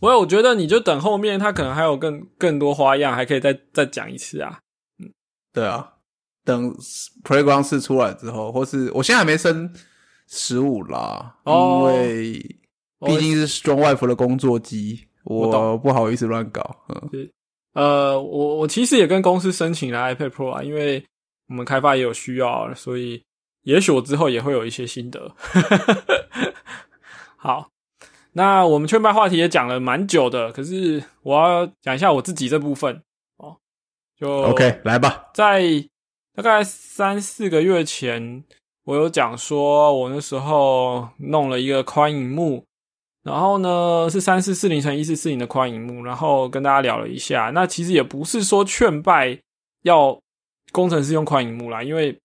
[0.00, 4.58] 我我觉得你就等后面，它可能还有更更多花样，还可以再再讲一次啊。
[4.98, 5.12] 嗯，
[5.52, 5.94] 对啊，
[6.50, 6.74] 等
[7.24, 9.72] Playground 四出来之后，或是我现在还没升
[10.28, 12.32] 十五啦，因为
[13.06, 16.76] 毕竟是 Strong Wife 的工作机，我不好意思乱搞。
[16.88, 17.30] 嗯，
[17.74, 21.04] 呃，我我其实也跟公司申请了 iPad Pro 啊，因为
[21.48, 23.22] 我们开发也有需要，所以
[23.62, 25.34] 也许我之后也会有一些心得。
[27.38, 27.68] 好。
[28.32, 33.02] 那我们圈麦话题也讲了蛮久的，可是我要讲一下我自己这部分
[33.38, 33.56] 哦。
[34.16, 35.28] 就 OK，来吧。
[35.34, 35.64] 在
[36.34, 38.44] 大概三四个月前，
[38.84, 42.64] 我有讲说，我那时候弄了一个宽银幕，
[43.22, 47.50] 然后呢是三四四零乘一四四零的宽银幕，然后跟大家聊了一下。
[47.54, 49.38] 那其实也不是说劝败
[49.82, 50.18] 要
[50.72, 52.16] 工程师用宽银幕啦，因为。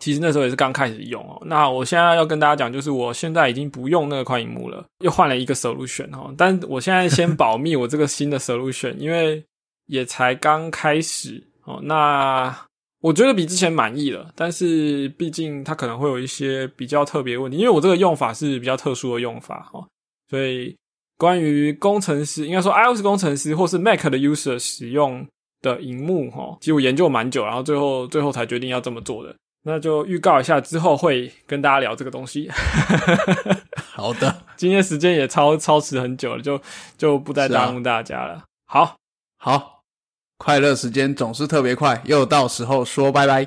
[0.00, 1.42] 其实那时候也是刚开始用哦。
[1.44, 6.32] 那我现在要跟大家讲，就是我现在已经不用那个宽荧幕了，又换了一个 solution 哦。
[6.38, 9.44] 但我现在先保密我这个新的 solution，因为
[9.86, 11.80] 也才刚开始哦。
[11.82, 12.56] 那
[13.00, 19.86] 我觉得比之前满意了，但是毕竟它可能会有一些比较特别问题，因为我这个用法是比较特殊的用法哈。
[20.28, 20.76] 所以
[21.16, 25.26] 关于工程师，应该说 iOS 工程师或是 Mac 的 user 使用
[25.62, 29.34] 的荧幕哈，其实我研究蛮久，然后最后最后才决定要这么做的。
[29.64, 32.48] 那就预告一下，之后会跟大家聊这个东西。
[33.92, 36.60] 好的， 今天时间也超超时很久了，就
[36.96, 38.44] 就不再耽误大家了。
[38.66, 38.96] 好，
[39.36, 39.77] 好，
[40.38, 43.44] 快乐时间总是特别快，又到时候说拜拜。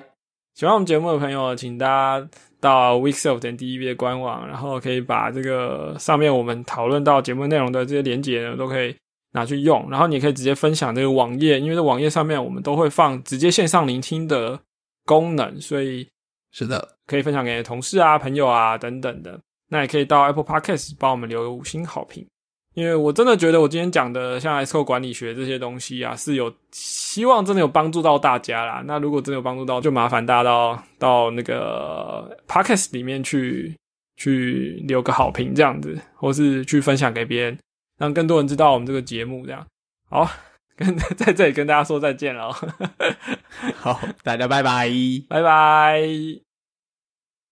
[0.54, 8.96] 喜欢我们节目的朋友，请大家到 Weekself 点 D E V 的官网，然后可以把这个上面我们讨论到节目内容的这些连接呢，都可以
[9.32, 9.88] 拿去用。
[9.90, 14.60] 然后你可以直接分享这个网页，因为在网页上面我们都会放直接线上聆听的。
[15.04, 16.08] 功能，所以
[16.52, 19.38] 是的，可以分享给同事啊、朋友啊等等的。
[19.68, 22.26] 那也可以到 Apple Podcast 帮我们留个五星好评，
[22.74, 28.82] 因为我真的觉得我今天讲的像 S o 管理学这些东西啊，是有希望真的有帮助到大家啦。
[28.86, 33.76] 那如果真的有帮助到，就麻烦大家到到那个 Podcast 里面去
[34.16, 37.58] 去留个好评，这样子，或是去分享给别人，
[37.98, 39.46] 让更多人知道我们这个节目。
[39.46, 39.66] 这样
[40.10, 40.30] 好。
[40.78, 42.52] 跟 在这里跟大家说再见了，
[43.78, 44.90] 好，大家拜拜，
[45.30, 46.51] 拜拜。